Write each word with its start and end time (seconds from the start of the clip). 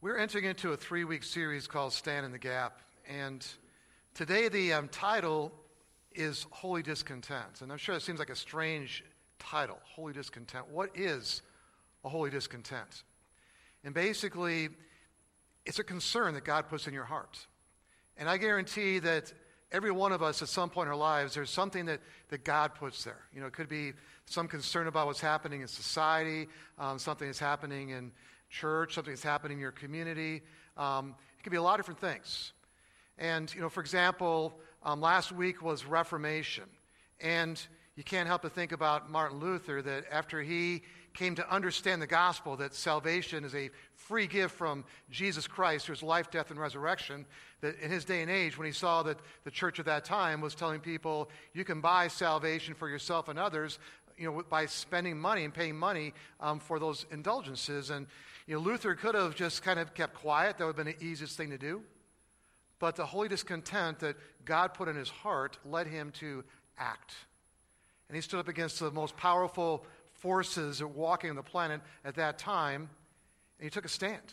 We're 0.00 0.18
entering 0.18 0.44
into 0.44 0.70
a 0.70 0.76
three 0.76 1.02
week 1.02 1.24
series 1.24 1.66
called 1.66 1.92
Stand 1.92 2.24
in 2.24 2.30
the 2.30 2.38
Gap. 2.38 2.82
And 3.08 3.44
today 4.14 4.48
the 4.48 4.74
um, 4.74 4.86
title 4.86 5.52
is 6.14 6.46
Holy 6.50 6.84
Discontent. 6.84 7.62
And 7.62 7.72
I'm 7.72 7.78
sure 7.78 7.96
it 7.96 8.02
seems 8.02 8.20
like 8.20 8.30
a 8.30 8.36
strange 8.36 9.02
title, 9.40 9.76
Holy 9.82 10.12
Discontent. 10.12 10.68
What 10.70 10.90
is 10.94 11.42
a 12.04 12.08
holy 12.08 12.30
discontent? 12.30 13.02
And 13.82 13.92
basically, 13.92 14.68
it's 15.66 15.80
a 15.80 15.84
concern 15.84 16.34
that 16.34 16.44
God 16.44 16.68
puts 16.68 16.86
in 16.86 16.94
your 16.94 17.02
heart. 17.02 17.48
And 18.16 18.28
I 18.28 18.36
guarantee 18.36 19.00
that 19.00 19.32
every 19.72 19.90
one 19.90 20.12
of 20.12 20.22
us 20.22 20.42
at 20.42 20.48
some 20.48 20.70
point 20.70 20.86
in 20.86 20.92
our 20.92 20.96
lives, 20.96 21.34
there's 21.34 21.50
something 21.50 21.86
that, 21.86 21.98
that 22.28 22.44
God 22.44 22.76
puts 22.76 23.02
there. 23.02 23.22
You 23.34 23.40
know, 23.40 23.48
it 23.48 23.52
could 23.52 23.68
be 23.68 23.94
some 24.26 24.46
concern 24.46 24.86
about 24.86 25.08
what's 25.08 25.20
happening 25.20 25.60
in 25.60 25.66
society, 25.66 26.46
um, 26.78 27.00
something 27.00 27.26
that's 27.26 27.40
happening 27.40 27.90
in 27.90 28.12
church, 28.48 28.94
something 28.94 29.12
that's 29.12 29.22
happening 29.22 29.58
in 29.58 29.62
your 29.62 29.72
community. 29.72 30.42
Um, 30.76 31.14
it 31.38 31.42
could 31.42 31.50
be 31.50 31.56
a 31.56 31.62
lot 31.62 31.80
of 31.80 31.86
different 31.86 32.00
things. 32.00 32.52
And, 33.18 33.52
you 33.54 33.60
know, 33.60 33.68
for 33.68 33.80
example, 33.80 34.58
um, 34.82 35.00
last 35.00 35.32
week 35.32 35.62
was 35.62 35.84
Reformation. 35.84 36.64
And 37.20 37.60
you 37.96 38.04
can't 38.04 38.28
help 38.28 38.42
but 38.42 38.52
think 38.52 38.72
about 38.72 39.10
Martin 39.10 39.40
Luther 39.40 39.82
that 39.82 40.04
after 40.10 40.40
he 40.40 40.82
came 41.14 41.34
to 41.34 41.52
understand 41.52 42.00
the 42.00 42.06
gospel, 42.06 42.56
that 42.56 42.72
salvation 42.74 43.44
is 43.44 43.54
a 43.54 43.70
free 43.94 44.28
gift 44.28 44.54
from 44.54 44.84
Jesus 45.10 45.48
Christ, 45.48 45.86
through 45.86 45.96
his 45.96 46.02
life, 46.04 46.30
death, 46.30 46.52
and 46.52 46.60
resurrection, 46.60 47.26
that 47.60 47.76
in 47.80 47.90
his 47.90 48.04
day 48.04 48.22
and 48.22 48.30
age, 48.30 48.56
when 48.56 48.66
he 48.66 48.72
saw 48.72 49.02
that 49.02 49.18
the 49.42 49.50
church 49.50 49.80
at 49.80 49.86
that 49.86 50.04
time 50.04 50.40
was 50.40 50.54
telling 50.54 50.78
people, 50.78 51.28
you 51.54 51.64
can 51.64 51.80
buy 51.80 52.06
salvation 52.06 52.74
for 52.74 52.88
yourself 52.88 53.28
and 53.28 53.36
others, 53.36 53.80
you 54.16 54.30
know, 54.30 54.42
by 54.48 54.66
spending 54.66 55.18
money 55.18 55.44
and 55.44 55.52
paying 55.52 55.76
money 55.76 56.14
um, 56.38 56.60
for 56.60 56.78
those 56.78 57.04
indulgences. 57.10 57.90
And 57.90 58.06
you 58.48 58.54
know, 58.54 58.60
Luther 58.60 58.94
could 58.94 59.14
have 59.14 59.34
just 59.34 59.62
kind 59.62 59.78
of 59.78 59.92
kept 59.92 60.14
quiet. 60.14 60.56
That 60.56 60.64
would 60.64 60.74
have 60.74 60.86
been 60.86 60.96
the 60.98 61.04
easiest 61.04 61.36
thing 61.36 61.50
to 61.50 61.58
do. 61.58 61.82
But 62.78 62.96
the 62.96 63.04
holy 63.04 63.28
discontent 63.28 63.98
that 63.98 64.16
God 64.46 64.72
put 64.72 64.88
in 64.88 64.96
his 64.96 65.10
heart 65.10 65.58
led 65.66 65.86
him 65.86 66.12
to 66.12 66.42
act. 66.78 67.12
And 68.08 68.16
he 68.16 68.22
stood 68.22 68.40
up 68.40 68.48
against 68.48 68.80
the 68.80 68.90
most 68.90 69.18
powerful 69.18 69.84
forces 70.12 70.82
walking 70.82 71.34
the 71.34 71.42
planet 71.42 71.82
at 72.06 72.14
that 72.14 72.38
time, 72.38 72.88
and 73.58 73.64
he 73.64 73.68
took 73.68 73.84
a 73.84 73.88
stand. 73.88 74.32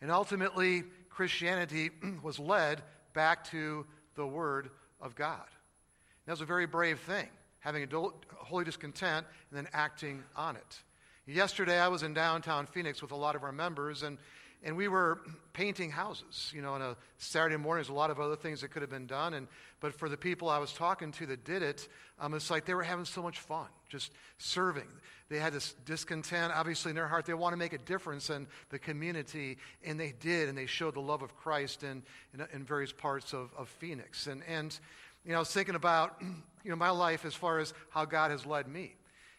And 0.00 0.10
ultimately, 0.10 0.84
Christianity 1.10 1.90
was 2.22 2.38
led 2.38 2.80
back 3.12 3.44
to 3.50 3.84
the 4.14 4.26
Word 4.26 4.70
of 5.02 5.14
God. 5.14 5.36
And 5.36 6.26
that 6.26 6.32
was 6.32 6.40
a 6.40 6.46
very 6.46 6.66
brave 6.66 6.98
thing, 7.00 7.28
having 7.58 7.82
a 7.82 8.08
holy 8.36 8.64
discontent 8.64 9.26
and 9.50 9.58
then 9.58 9.68
acting 9.74 10.24
on 10.34 10.56
it. 10.56 10.82
Yesterday, 11.26 11.78
I 11.78 11.88
was 11.88 12.02
in 12.02 12.12
downtown 12.12 12.66
Phoenix 12.66 13.00
with 13.00 13.10
a 13.10 13.16
lot 13.16 13.34
of 13.34 13.42
our 13.44 13.52
members, 13.52 14.02
and, 14.02 14.18
and 14.62 14.76
we 14.76 14.88
were 14.88 15.20
painting 15.54 15.90
houses. 15.90 16.52
You 16.54 16.60
know, 16.60 16.74
on 16.74 16.82
a 16.82 16.96
Saturday 17.16 17.56
morning, 17.56 17.78
there's 17.78 17.88
a 17.88 17.94
lot 17.94 18.10
of 18.10 18.20
other 18.20 18.36
things 18.36 18.60
that 18.60 18.68
could 18.68 18.82
have 18.82 18.90
been 18.90 19.06
done. 19.06 19.32
And, 19.32 19.48
but 19.80 19.94
for 19.94 20.10
the 20.10 20.18
people 20.18 20.50
I 20.50 20.58
was 20.58 20.74
talking 20.74 21.12
to 21.12 21.26
that 21.26 21.44
did 21.44 21.62
it, 21.62 21.88
um, 22.20 22.34
it's 22.34 22.50
like 22.50 22.66
they 22.66 22.74
were 22.74 22.82
having 22.82 23.06
so 23.06 23.22
much 23.22 23.38
fun 23.38 23.68
just 23.88 24.12
serving. 24.36 24.88
They 25.30 25.38
had 25.38 25.54
this 25.54 25.74
discontent, 25.86 26.52
obviously, 26.54 26.90
in 26.90 26.96
their 26.96 27.08
heart. 27.08 27.24
They 27.24 27.32
want 27.32 27.54
to 27.54 27.56
make 27.56 27.72
a 27.72 27.78
difference 27.78 28.28
in 28.28 28.46
the 28.68 28.78
community, 28.78 29.56
and 29.82 29.98
they 29.98 30.12
did, 30.20 30.50
and 30.50 30.58
they 30.58 30.66
showed 30.66 30.94
the 30.94 31.00
love 31.00 31.22
of 31.22 31.34
Christ 31.36 31.84
in, 31.84 32.02
in, 32.34 32.46
in 32.52 32.64
various 32.64 32.92
parts 32.92 33.32
of, 33.32 33.50
of 33.56 33.70
Phoenix. 33.70 34.26
And, 34.26 34.42
and, 34.46 34.78
you 35.24 35.30
know, 35.30 35.36
I 35.36 35.38
was 35.38 35.50
thinking 35.50 35.74
about, 35.74 36.20
you 36.64 36.70
know, 36.70 36.76
my 36.76 36.90
life 36.90 37.24
as 37.24 37.34
far 37.34 37.60
as 37.60 37.72
how 37.88 38.04
God 38.04 38.30
has 38.30 38.44
led 38.44 38.68
me. 38.68 38.94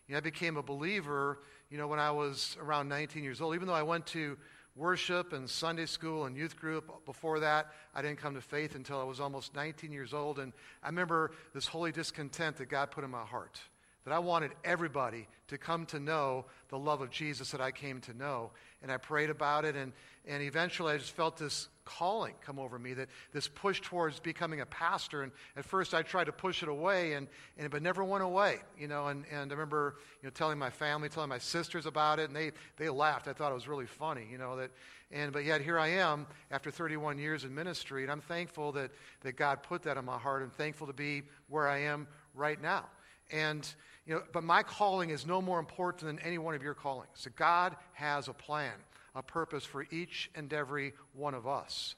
You 0.07 0.13
know, 0.13 0.17
I 0.17 0.21
became 0.21 0.57
a 0.57 0.63
believer 0.63 1.39
you 1.69 1.77
know, 1.77 1.87
when 1.87 1.99
I 1.99 2.11
was 2.11 2.57
around 2.61 2.89
19 2.89 3.23
years 3.23 3.41
old. 3.41 3.55
Even 3.55 3.67
though 3.67 3.73
I 3.73 3.83
went 3.83 4.05
to 4.07 4.37
worship 4.75 5.33
and 5.33 5.49
Sunday 5.49 5.85
school 5.85 6.25
and 6.25 6.35
youth 6.35 6.57
group 6.57 7.05
before 7.05 7.39
that, 7.39 7.67
I 7.93 8.01
didn't 8.01 8.17
come 8.17 8.35
to 8.35 8.41
faith 8.41 8.75
until 8.75 8.99
I 8.99 9.03
was 9.03 9.19
almost 9.19 9.55
19 9.55 9.91
years 9.91 10.13
old. 10.13 10.39
And 10.39 10.53
I 10.83 10.87
remember 10.87 11.31
this 11.53 11.67
holy 11.67 11.91
discontent 11.91 12.57
that 12.57 12.69
God 12.69 12.91
put 12.91 13.03
in 13.03 13.09
my 13.09 13.23
heart 13.23 13.59
that 14.05 14.13
I 14.13 14.19
wanted 14.19 14.51
everybody 14.63 15.27
to 15.47 15.57
come 15.57 15.85
to 15.87 15.99
know 15.99 16.45
the 16.69 16.77
love 16.77 17.01
of 17.01 17.09
Jesus 17.09 17.51
that 17.51 17.61
I 17.61 17.71
came 17.71 17.99
to 18.01 18.13
know. 18.13 18.51
And 18.81 18.91
I 18.91 18.97
prayed 18.97 19.31
about 19.31 19.65
it, 19.65 19.75
and, 19.75 19.93
and 20.27 20.43
eventually 20.43 20.93
I 20.93 20.97
just 20.97 21.11
felt 21.11 21.37
this 21.37 21.69
calling 21.85 22.33
come 22.41 22.59
over 22.59 22.77
me, 22.77 22.93
that 22.93 23.09
this 23.31 23.47
push 23.47 23.81
towards 23.81 24.19
becoming 24.19 24.61
a 24.61 24.65
pastor. 24.67 25.23
And 25.23 25.31
at 25.55 25.65
first 25.65 25.95
I 25.95 26.03
tried 26.03 26.25
to 26.25 26.31
push 26.31 26.61
it 26.61 26.69
away, 26.69 27.13
and, 27.13 27.27
and 27.57 27.71
but 27.71 27.81
never 27.81 28.03
went 28.03 28.23
away, 28.23 28.59
you 28.77 28.87
know. 28.87 29.07
And, 29.07 29.25
and 29.31 29.51
I 29.51 29.55
remember 29.55 29.95
you 30.21 30.27
know, 30.27 30.31
telling 30.31 30.59
my 30.59 30.69
family, 30.69 31.09
telling 31.09 31.29
my 31.29 31.39
sisters 31.39 31.87
about 31.87 32.19
it, 32.19 32.27
and 32.27 32.35
they, 32.35 32.51
they 32.77 32.89
laughed. 32.89 33.27
I 33.27 33.33
thought 33.33 33.51
it 33.51 33.55
was 33.55 33.67
really 33.67 33.87
funny, 33.87 34.27
you 34.31 34.37
know. 34.37 34.55
That, 34.55 34.69
and, 35.11 35.31
but 35.31 35.45
yet 35.45 35.61
here 35.61 35.79
I 35.79 35.87
am 35.87 36.27
after 36.51 36.69
31 36.69 37.17
years 37.17 37.43
in 37.43 37.55
ministry, 37.55 38.03
and 38.03 38.11
I'm 38.11 38.21
thankful 38.21 38.71
that, 38.73 38.91
that 39.21 39.35
God 39.35 39.63
put 39.63 39.81
that 39.83 39.97
in 39.97 40.05
my 40.05 40.17
heart. 40.17 40.43
I'm 40.43 40.51
thankful 40.51 40.85
to 40.87 40.93
be 40.93 41.23
where 41.49 41.67
I 41.67 41.79
am 41.79 42.07
right 42.35 42.61
now. 42.61 42.85
And 43.31 43.67
you 44.05 44.15
know, 44.15 44.23
but 44.31 44.43
my 44.43 44.61
calling 44.63 45.09
is 45.09 45.25
no 45.25 45.41
more 45.41 45.59
important 45.59 46.05
than 46.05 46.19
any 46.19 46.37
one 46.37 46.53
of 46.55 46.61
your 46.61 46.73
callings. 46.73 47.09
So 47.15 47.31
God 47.35 47.75
has 47.93 48.27
a 48.27 48.33
plan, 48.33 48.73
a 49.15 49.23
purpose 49.23 49.65
for 49.65 49.85
each 49.91 50.29
and 50.35 50.51
every 50.53 50.93
one 51.13 51.33
of 51.33 51.47
us. 51.47 51.95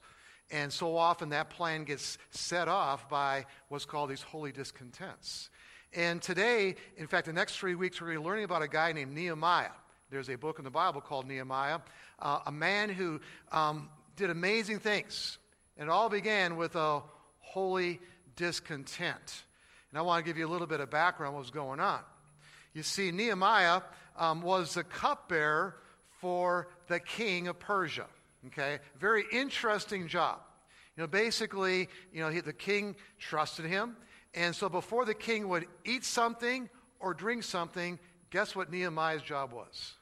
And 0.50 0.72
so 0.72 0.96
often 0.96 1.28
that 1.30 1.50
plan 1.50 1.84
gets 1.84 2.16
set 2.30 2.68
off 2.68 3.08
by 3.10 3.44
what's 3.68 3.84
called 3.84 4.08
these 4.10 4.22
holy 4.22 4.52
discontents. 4.52 5.50
And 5.92 6.22
today, 6.22 6.76
in 6.96 7.06
fact, 7.06 7.26
the 7.26 7.32
next 7.32 7.58
three 7.58 7.74
weeks, 7.74 8.00
we're 8.00 8.08
going 8.08 8.18
to 8.18 8.22
be 8.22 8.26
learning 8.26 8.44
about 8.44 8.62
a 8.62 8.68
guy 8.68 8.92
named 8.92 9.14
Nehemiah. 9.14 9.70
There's 10.10 10.30
a 10.30 10.36
book 10.36 10.58
in 10.58 10.64
the 10.64 10.70
Bible 10.70 11.02
called 11.02 11.26
Nehemiah, 11.26 11.80
uh, 12.18 12.40
a 12.46 12.52
man 12.52 12.88
who 12.88 13.20
um, 13.52 13.90
did 14.16 14.30
amazing 14.30 14.78
things. 14.78 15.36
And 15.76 15.88
it 15.88 15.92
all 15.92 16.08
began 16.08 16.56
with 16.56 16.76
a 16.76 17.02
holy 17.40 18.00
discontent. 18.36 19.42
And 19.90 19.98
I 19.98 20.02
want 20.02 20.24
to 20.24 20.28
give 20.28 20.36
you 20.36 20.46
a 20.46 20.50
little 20.50 20.66
bit 20.66 20.80
of 20.80 20.90
background 20.90 21.34
what 21.34 21.40
was 21.40 21.50
going 21.50 21.80
on. 21.80 22.00
You 22.74 22.82
see, 22.82 23.10
Nehemiah 23.10 23.82
um, 24.16 24.42
was 24.42 24.74
the 24.74 24.84
cupbearer 24.84 25.76
for 26.20 26.68
the 26.88 27.00
king 27.00 27.48
of 27.48 27.58
Persia. 27.58 28.06
Okay? 28.48 28.78
Very 28.98 29.24
interesting 29.32 30.08
job. 30.08 30.40
You 30.96 31.02
know, 31.02 31.06
basically, 31.06 31.88
you 32.12 32.20
know, 32.20 32.28
he, 32.28 32.40
the 32.40 32.52
king 32.52 32.96
trusted 33.18 33.64
him. 33.64 33.96
And 34.34 34.54
so 34.54 34.68
before 34.68 35.04
the 35.04 35.14
king 35.14 35.48
would 35.48 35.66
eat 35.84 36.04
something 36.04 36.68
or 37.00 37.14
drink 37.14 37.44
something, 37.44 37.98
guess 38.30 38.54
what 38.54 38.70
Nehemiah's 38.70 39.22
job 39.22 39.52
was? 39.52 39.94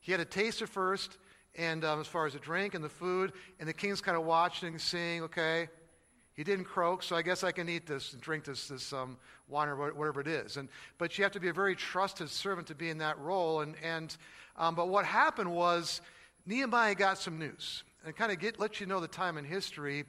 He 0.00 0.12
had 0.12 0.18
to 0.18 0.24
taste 0.24 0.62
it 0.62 0.68
first, 0.68 1.18
and 1.56 1.84
um, 1.84 2.00
as 2.00 2.06
far 2.06 2.26
as 2.26 2.34
the 2.34 2.38
drink 2.38 2.74
and 2.74 2.84
the 2.84 2.88
food, 2.88 3.32
and 3.58 3.68
the 3.68 3.72
king's 3.72 4.00
kind 4.00 4.16
of 4.16 4.24
watching 4.24 4.68
and 4.68 4.80
seeing, 4.80 5.22
okay, 5.24 5.68
he 6.36 6.44
didn't 6.44 6.66
croak, 6.66 7.02
so 7.02 7.16
I 7.16 7.22
guess 7.22 7.42
I 7.42 7.50
can 7.50 7.68
eat 7.68 7.86
this 7.86 8.12
and 8.12 8.20
drink 8.20 8.44
this, 8.44 8.68
this 8.68 8.92
um, 8.92 9.16
wine 9.48 9.68
or 9.68 9.92
whatever 9.92 10.20
it 10.20 10.28
is. 10.28 10.58
And, 10.58 10.68
but 10.98 11.16
you 11.16 11.24
have 11.24 11.32
to 11.32 11.40
be 11.40 11.48
a 11.48 11.52
very 11.52 11.74
trusted 11.74 12.28
servant 12.28 12.66
to 12.68 12.74
be 12.74 12.90
in 12.90 12.98
that 12.98 13.18
role. 13.18 13.62
And, 13.62 13.74
and, 13.82 14.14
um, 14.56 14.74
but 14.74 14.88
what 14.88 15.06
happened 15.06 15.50
was 15.50 16.02
Nehemiah 16.44 16.94
got 16.94 17.18
some 17.18 17.38
news. 17.38 17.84
And 18.04 18.14
kind 18.14 18.30
of 18.30 18.38
get, 18.38 18.60
let 18.60 18.80
you 18.80 18.86
know 18.86 19.00
the 19.00 19.08
time 19.08 19.36
in 19.36 19.44
history. 19.44 20.04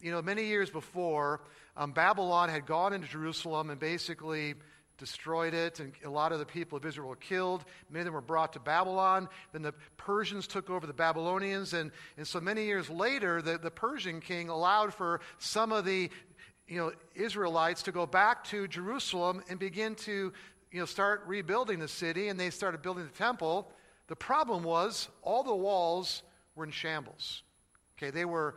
You 0.00 0.12
know, 0.12 0.22
many 0.22 0.44
years 0.44 0.70
before, 0.70 1.40
um, 1.76 1.92
Babylon 1.92 2.48
had 2.48 2.66
gone 2.66 2.92
into 2.92 3.08
Jerusalem 3.08 3.70
and 3.70 3.80
basically 3.80 4.54
destroyed 5.00 5.54
it, 5.54 5.80
and 5.80 5.92
a 6.04 6.10
lot 6.10 6.30
of 6.30 6.38
the 6.38 6.46
people 6.46 6.78
of 6.78 6.86
Israel 6.86 7.08
were 7.08 7.16
killed. 7.16 7.64
Many 7.90 8.02
of 8.02 8.04
them 8.04 8.14
were 8.14 8.20
brought 8.20 8.52
to 8.52 8.60
Babylon. 8.60 9.28
Then 9.52 9.62
the 9.62 9.74
Persians 9.96 10.46
took 10.46 10.70
over 10.70 10.86
the 10.86 10.92
Babylonians, 10.92 11.72
and, 11.72 11.90
and 12.16 12.26
so 12.26 12.40
many 12.40 12.66
years 12.66 12.88
later, 12.88 13.42
the, 13.42 13.58
the 13.58 13.70
Persian 13.70 14.20
king 14.20 14.48
allowed 14.48 14.94
for 14.94 15.20
some 15.38 15.72
of 15.72 15.84
the 15.84 16.10
you 16.68 16.76
know, 16.76 16.92
Israelites 17.16 17.82
to 17.84 17.92
go 17.92 18.06
back 18.06 18.44
to 18.44 18.68
Jerusalem 18.68 19.42
and 19.48 19.58
begin 19.58 19.96
to 19.96 20.32
you 20.70 20.78
know, 20.78 20.84
start 20.84 21.24
rebuilding 21.26 21.80
the 21.80 21.88
city, 21.88 22.28
and 22.28 22.38
they 22.38 22.50
started 22.50 22.82
building 22.82 23.04
the 23.04 23.18
temple. 23.18 23.72
The 24.06 24.16
problem 24.16 24.62
was 24.62 25.08
all 25.22 25.42
the 25.42 25.54
walls 25.54 26.22
were 26.54 26.64
in 26.64 26.70
shambles. 26.70 27.42
Okay, 27.98 28.10
they 28.10 28.24
were 28.24 28.54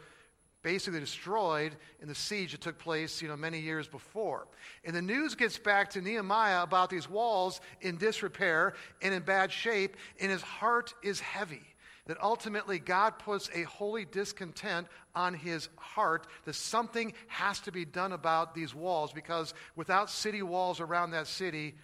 basically 0.63 1.01
destroyed 1.01 1.75
in 2.01 2.07
the 2.07 2.15
siege 2.15 2.53
that 2.53 2.61
took 2.61 2.79
place 2.79 3.21
you 3.21 3.27
know, 3.27 3.35
many 3.35 3.59
years 3.59 3.87
before. 3.87 4.47
And 4.83 4.95
the 4.95 5.01
news 5.01 5.35
gets 5.35 5.57
back 5.57 5.91
to 5.91 6.01
Nehemiah 6.01 6.63
about 6.63 6.89
these 6.89 7.09
walls 7.09 7.61
in 7.81 7.97
disrepair 7.97 8.73
and 9.01 9.13
in 9.13 9.21
bad 9.23 9.51
shape, 9.51 9.97
and 10.19 10.31
his 10.31 10.41
heart 10.41 10.93
is 11.03 11.19
heavy. 11.19 11.61
That 12.07 12.21
ultimately 12.21 12.79
God 12.79 13.17
puts 13.19 13.49
a 13.53 13.63
holy 13.63 14.03
discontent 14.03 14.87
on 15.15 15.33
his 15.33 15.69
heart 15.77 16.27
that 16.43 16.55
something 16.55 17.13
has 17.27 17.59
to 17.61 17.71
be 17.71 17.85
done 17.85 18.11
about 18.11 18.53
these 18.53 18.75
walls 18.75 19.13
because 19.13 19.53
without 19.77 20.09
city 20.09 20.41
walls 20.41 20.81
around 20.81 21.11
that 21.11 21.27
city, 21.27 21.75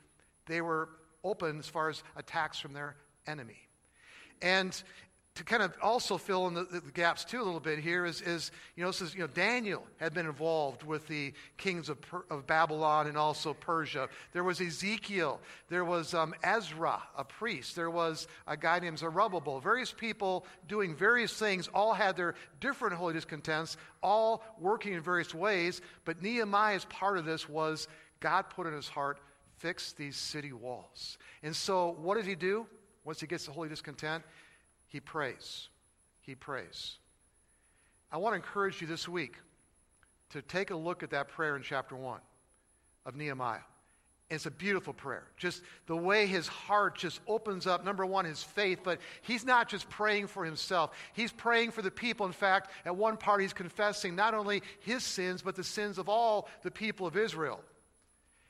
they 0.45 0.59
were 0.59 0.89
open 1.23 1.59
as 1.59 1.69
far 1.69 1.89
as 1.89 2.03
attacks 2.17 2.59
from 2.59 2.73
their 2.73 2.97
enemy. 3.27 3.59
And 4.41 4.81
to 5.39 5.45
kind 5.45 5.63
of 5.63 5.73
also 5.81 6.17
fill 6.17 6.47
in 6.47 6.53
the, 6.53 6.65
the, 6.65 6.81
gaps 6.93 7.23
too 7.23 7.41
a 7.41 7.43
little 7.43 7.61
bit 7.61 7.79
here 7.79 8.05
is, 8.05 8.21
is 8.21 8.51
you 8.75 8.83
know, 8.83 8.91
says, 8.91 9.13
you 9.13 9.21
know, 9.21 9.27
Daniel 9.27 9.87
had 9.95 10.13
been 10.13 10.25
involved 10.25 10.83
with 10.83 11.07
the 11.07 11.31
kings 11.55 11.87
of, 11.87 12.01
per, 12.01 12.25
of 12.29 12.45
Babylon 12.45 13.07
and 13.07 13.15
also 13.15 13.53
Persia. 13.53 14.09
There 14.33 14.43
was 14.43 14.59
Ezekiel. 14.59 15.39
There 15.69 15.85
was 15.85 16.13
um, 16.13 16.35
Ezra, 16.43 17.01
a 17.17 17.23
priest. 17.23 17.77
There 17.77 17.89
was 17.89 18.27
a 18.47 18.57
guy 18.57 18.79
named 18.79 18.99
Zerubbabel. 18.99 19.61
Various 19.61 19.93
people 19.93 20.45
doing 20.67 20.93
various 20.93 21.31
things, 21.31 21.69
all 21.73 21.93
had 21.93 22.17
their 22.17 22.35
different 22.59 22.97
holy 22.97 23.13
discontents, 23.13 23.77
all 24.03 24.43
working 24.59 24.91
in 24.91 24.99
various 24.99 25.33
ways. 25.33 25.79
But 26.03 26.21
Nehemiah's 26.21 26.83
part 26.83 27.17
of 27.17 27.23
this 27.23 27.47
was 27.47 27.87
God 28.19 28.49
put 28.49 28.67
in 28.67 28.73
his 28.73 28.89
heart, 28.89 29.21
fix 29.57 29.93
these 29.93 30.17
city 30.17 30.51
walls. 30.51 31.17
And 31.43 31.55
so 31.55 31.95
what 32.01 32.15
did 32.15 32.25
he 32.25 32.35
do 32.35 32.67
once 33.05 33.21
he 33.21 33.27
gets 33.27 33.45
the 33.45 33.53
holy 33.53 33.69
discontent? 33.69 34.21
He 34.89 34.99
prays. 34.99 35.69
He 36.21 36.35
prays. 36.35 36.97
I 38.11 38.17
want 38.17 38.33
to 38.33 38.35
encourage 38.35 38.81
you 38.81 38.87
this 38.87 39.07
week 39.07 39.35
to 40.31 40.41
take 40.41 40.71
a 40.71 40.75
look 40.75 41.03
at 41.03 41.11
that 41.11 41.29
prayer 41.29 41.55
in 41.55 41.63
chapter 41.63 41.95
1 41.95 42.19
of 43.05 43.15
Nehemiah. 43.15 43.59
It's 44.29 44.45
a 44.45 44.51
beautiful 44.51 44.93
prayer. 44.93 45.23
Just 45.37 45.63
the 45.87 45.95
way 45.95 46.27
his 46.27 46.47
heart 46.47 46.95
just 46.95 47.19
opens 47.27 47.65
up, 47.65 47.83
number 47.83 48.05
one, 48.05 48.25
his 48.25 48.43
faith, 48.43 48.79
but 48.83 48.99
he's 49.23 49.43
not 49.43 49.67
just 49.67 49.89
praying 49.89 50.27
for 50.27 50.45
himself. 50.45 50.91
He's 51.13 51.31
praying 51.31 51.71
for 51.71 51.81
the 51.81 51.89
people. 51.89 52.27
In 52.27 52.31
fact, 52.31 52.69
at 52.85 52.95
one 52.95 53.17
part, 53.17 53.41
he's 53.41 53.53
confessing 53.53 54.15
not 54.15 54.35
only 54.35 54.61
his 54.81 55.03
sins, 55.03 55.41
but 55.41 55.55
the 55.55 55.63
sins 55.63 55.97
of 55.97 56.09
all 56.09 56.47
the 56.61 56.69
people 56.69 57.07
of 57.07 57.17
Israel. 57.17 57.59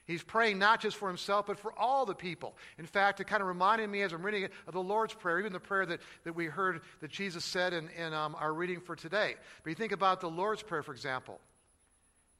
He's 0.10 0.24
praying 0.24 0.58
not 0.58 0.82
just 0.82 0.98
for 0.98 1.08
himself, 1.08 1.46
but 1.46 1.60
for 1.60 1.72
all 1.78 2.04
the 2.04 2.16
people. 2.16 2.58
In 2.80 2.88
fact, 2.88 3.20
it 3.20 3.28
kind 3.28 3.44
of 3.44 3.48
reminded 3.48 3.92
me 3.92 4.02
as 4.02 4.12
I'm 4.12 4.24
reading 4.24 4.42
it 4.42 4.52
of 4.66 4.74
the 4.74 4.82
Lord's 4.82 5.14
Prayer, 5.14 5.38
even 5.38 5.54
the 5.54 5.60
prayer 5.60 5.86
that, 5.86 6.00
that 6.24 6.34
we 6.34 6.46
heard 6.46 6.82
that 7.02 7.12
Jesus 7.12 7.46
said 7.46 7.74
in, 7.74 7.90
in 7.90 8.12
um, 8.12 8.36
our 8.40 8.52
reading 8.52 8.82
for 8.82 8.96
today. 8.96 9.36
But 9.62 9.70
you 9.70 9.76
think 9.76 9.92
about 9.92 10.20
the 10.20 10.28
Lord's 10.28 10.64
Prayer, 10.64 10.82
for 10.82 10.94
example. 10.94 11.40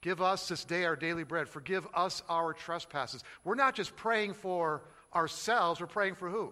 Give 0.02 0.20
us 0.20 0.48
this 0.48 0.66
day 0.66 0.86
our 0.86 0.96
daily 0.96 1.24
bread. 1.24 1.48
Forgive 1.48 1.86
us 1.94 2.24
our 2.28 2.54
trespasses. 2.54 3.24
We're 3.44 3.54
not 3.54 3.76
just 3.76 3.96
praying 3.96 4.34
for 4.34 4.82
ourselves, 5.14 5.80
we're 5.80 5.86
praying 5.86 6.16
for 6.16 6.28
who? 6.28 6.52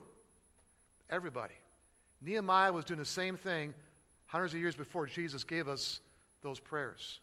Everybody. 1.09 1.55
Nehemiah 2.21 2.71
was 2.71 2.85
doing 2.85 2.99
the 2.99 3.05
same 3.05 3.37
thing 3.37 3.73
hundreds 4.27 4.53
of 4.53 4.59
years 4.59 4.75
before 4.75 5.07
Jesus 5.07 5.43
gave 5.43 5.67
us 5.67 5.99
those 6.43 6.59
prayers. 6.59 7.21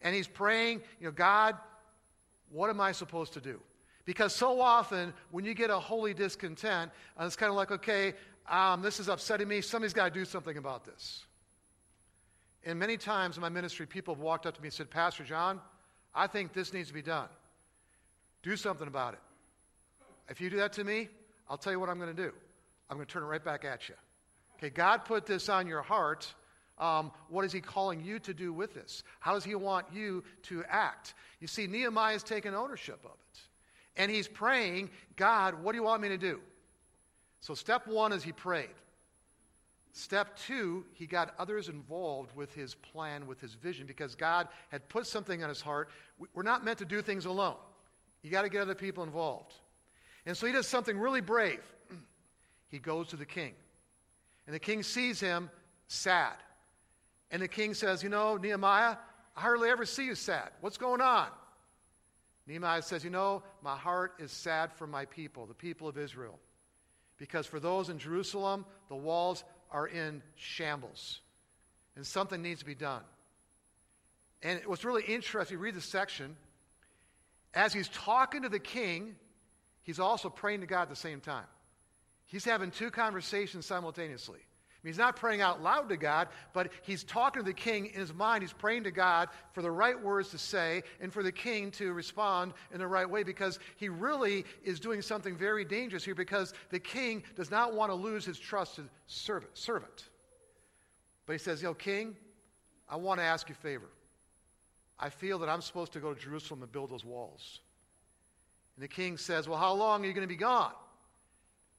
And 0.00 0.14
he's 0.14 0.28
praying, 0.28 0.82
you 1.00 1.06
know, 1.06 1.12
God, 1.12 1.56
what 2.50 2.70
am 2.70 2.80
I 2.80 2.92
supposed 2.92 3.32
to 3.34 3.40
do? 3.40 3.60
Because 4.04 4.34
so 4.34 4.60
often, 4.60 5.12
when 5.30 5.44
you 5.44 5.54
get 5.54 5.70
a 5.70 5.78
holy 5.78 6.14
discontent, 6.14 6.90
uh, 7.18 7.24
it's 7.24 7.36
kind 7.36 7.50
of 7.50 7.56
like, 7.56 7.70
okay, 7.70 8.14
um, 8.48 8.82
this 8.82 8.98
is 8.98 9.08
upsetting 9.08 9.46
me. 9.46 9.60
Somebody's 9.60 9.92
got 9.92 10.12
to 10.12 10.18
do 10.18 10.24
something 10.24 10.56
about 10.56 10.84
this. 10.84 11.24
And 12.64 12.78
many 12.78 12.96
times 12.96 13.36
in 13.36 13.40
my 13.40 13.48
ministry, 13.48 13.86
people 13.86 14.14
have 14.14 14.22
walked 14.22 14.46
up 14.46 14.54
to 14.56 14.60
me 14.60 14.66
and 14.66 14.74
said, 14.74 14.90
Pastor 14.90 15.24
John, 15.24 15.60
I 16.14 16.26
think 16.26 16.52
this 16.52 16.72
needs 16.72 16.88
to 16.88 16.94
be 16.94 17.02
done. 17.02 17.28
Do 18.42 18.56
something 18.56 18.88
about 18.88 19.14
it. 19.14 19.20
If 20.28 20.40
you 20.40 20.50
do 20.50 20.56
that 20.56 20.72
to 20.74 20.84
me, 20.84 21.08
I'll 21.48 21.58
tell 21.58 21.72
you 21.72 21.80
what 21.80 21.88
I'm 21.88 21.98
going 21.98 22.14
to 22.14 22.22
do. 22.22 22.32
I'm 22.88 22.96
going 22.96 23.06
to 23.06 23.12
turn 23.12 23.22
it 23.22 23.26
right 23.26 23.44
back 23.44 23.64
at 23.64 23.88
you. 23.88 23.94
Okay, 24.56 24.70
God 24.70 25.04
put 25.04 25.26
this 25.26 25.48
on 25.48 25.66
your 25.66 25.82
heart. 25.82 26.32
Um, 26.80 27.12
what 27.28 27.44
is 27.44 27.52
he 27.52 27.60
calling 27.60 28.02
you 28.02 28.18
to 28.20 28.32
do 28.32 28.52
with 28.52 28.74
this? 28.74 29.04
How 29.20 29.34
does 29.34 29.44
he 29.44 29.54
want 29.54 29.86
you 29.92 30.24
to 30.44 30.64
act? 30.68 31.14
You 31.38 31.46
see, 31.46 31.66
Nehemiah 31.66 32.16
is 32.16 32.22
taking 32.22 32.54
ownership 32.54 33.00
of 33.04 33.10
it. 33.10 33.40
And 33.96 34.10
he's 34.10 34.26
praying, 34.26 34.90
God, 35.16 35.62
what 35.62 35.72
do 35.72 35.76
you 35.76 35.84
want 35.84 36.00
me 36.00 36.08
to 36.08 36.16
do? 36.16 36.40
So, 37.40 37.54
step 37.54 37.86
one 37.86 38.12
is 38.12 38.22
he 38.22 38.32
prayed. 38.32 38.68
Step 39.92 40.36
two, 40.38 40.84
he 40.92 41.06
got 41.06 41.34
others 41.38 41.68
involved 41.68 42.34
with 42.34 42.54
his 42.54 42.74
plan, 42.74 43.26
with 43.26 43.40
his 43.40 43.54
vision, 43.54 43.86
because 43.86 44.14
God 44.14 44.48
had 44.68 44.88
put 44.88 45.06
something 45.06 45.42
on 45.42 45.48
his 45.48 45.60
heart. 45.60 45.90
We're 46.32 46.42
not 46.42 46.64
meant 46.64 46.78
to 46.78 46.84
do 46.84 47.02
things 47.02 47.26
alone. 47.26 47.56
You 48.22 48.30
got 48.30 48.42
to 48.42 48.48
get 48.48 48.62
other 48.62 48.74
people 48.74 49.04
involved. 49.04 49.52
And 50.26 50.36
so 50.36 50.46
he 50.46 50.52
does 50.52 50.66
something 50.66 50.98
really 50.98 51.20
brave. 51.20 51.62
He 52.68 52.78
goes 52.78 53.08
to 53.08 53.16
the 53.16 53.26
king. 53.26 53.52
And 54.46 54.54
the 54.54 54.60
king 54.60 54.84
sees 54.84 55.18
him 55.18 55.50
sad. 55.88 56.36
And 57.30 57.40
the 57.42 57.48
king 57.48 57.74
says, 57.74 58.02
You 58.02 58.08
know, 58.08 58.36
Nehemiah, 58.36 58.96
I 59.36 59.40
hardly 59.40 59.68
ever 59.68 59.84
see 59.84 60.06
you 60.06 60.14
sad. 60.14 60.50
What's 60.60 60.78
going 60.78 61.00
on? 61.00 61.28
Nehemiah 62.46 62.82
says, 62.82 63.04
You 63.04 63.10
know, 63.10 63.42
my 63.62 63.76
heart 63.76 64.14
is 64.18 64.32
sad 64.32 64.72
for 64.72 64.86
my 64.86 65.04
people, 65.04 65.46
the 65.46 65.54
people 65.54 65.88
of 65.88 65.96
Israel. 65.96 66.38
Because 67.16 67.46
for 67.46 67.60
those 67.60 67.90
in 67.90 67.98
Jerusalem, 67.98 68.64
the 68.88 68.96
walls 68.96 69.44
are 69.70 69.86
in 69.86 70.22
shambles. 70.36 71.20
And 71.96 72.06
something 72.06 72.40
needs 72.40 72.60
to 72.60 72.66
be 72.66 72.74
done. 72.74 73.02
And 74.42 74.60
what's 74.64 74.84
really 74.84 75.02
interesting, 75.02 75.58
you 75.58 75.62
read 75.62 75.74
the 75.74 75.82
section, 75.82 76.36
as 77.52 77.72
he's 77.72 77.88
talking 77.88 78.42
to 78.42 78.48
the 78.48 78.58
king, 78.58 79.16
he's 79.82 80.00
also 80.00 80.30
praying 80.30 80.60
to 80.60 80.66
God 80.66 80.82
at 80.82 80.88
the 80.88 80.96
same 80.96 81.20
time. 81.20 81.44
He's 82.24 82.44
having 82.44 82.70
two 82.70 82.90
conversations 82.90 83.66
simultaneously 83.66 84.38
he's 84.82 84.98
not 84.98 85.16
praying 85.16 85.40
out 85.42 85.62
loud 85.62 85.88
to 85.90 85.96
God, 85.96 86.28
but 86.52 86.70
he's 86.82 87.04
talking 87.04 87.42
to 87.42 87.46
the 87.46 87.52
king 87.52 87.86
in 87.86 88.00
his 88.00 88.14
mind. 88.14 88.42
He's 88.42 88.52
praying 88.52 88.84
to 88.84 88.90
God 88.90 89.28
for 89.52 89.62
the 89.62 89.70
right 89.70 90.00
words 90.00 90.30
to 90.30 90.38
say 90.38 90.82
and 91.00 91.12
for 91.12 91.22
the 91.22 91.32
king 91.32 91.70
to 91.72 91.92
respond 91.92 92.54
in 92.72 92.78
the 92.78 92.86
right 92.86 93.08
way 93.08 93.22
because 93.22 93.58
he 93.76 93.88
really 93.88 94.44
is 94.64 94.80
doing 94.80 95.02
something 95.02 95.36
very 95.36 95.64
dangerous 95.64 96.04
here 96.04 96.14
because 96.14 96.54
the 96.70 96.78
king 96.78 97.22
does 97.36 97.50
not 97.50 97.74
want 97.74 97.90
to 97.90 97.94
lose 97.94 98.24
his 98.24 98.38
trusted 98.38 98.88
servant. 99.06 99.56
servant. 99.56 100.08
But 101.26 101.34
he 101.34 101.38
says, 101.38 101.62
Yo, 101.62 101.74
king, 101.74 102.16
I 102.88 102.96
want 102.96 103.20
to 103.20 103.24
ask 103.24 103.48
you 103.48 103.54
a 103.58 103.62
favor. 103.62 103.90
I 104.98 105.08
feel 105.08 105.38
that 105.38 105.48
I'm 105.48 105.62
supposed 105.62 105.92
to 105.92 106.00
go 106.00 106.12
to 106.12 106.20
Jerusalem 106.20 106.62
and 106.62 106.70
build 106.72 106.90
those 106.90 107.04
walls. 107.04 107.60
And 108.76 108.82
the 108.82 108.88
king 108.88 109.16
says, 109.16 109.48
Well, 109.48 109.58
how 109.58 109.72
long 109.72 110.04
are 110.04 110.06
you 110.06 110.12
going 110.12 110.26
to 110.26 110.32
be 110.32 110.36
gone? 110.36 110.72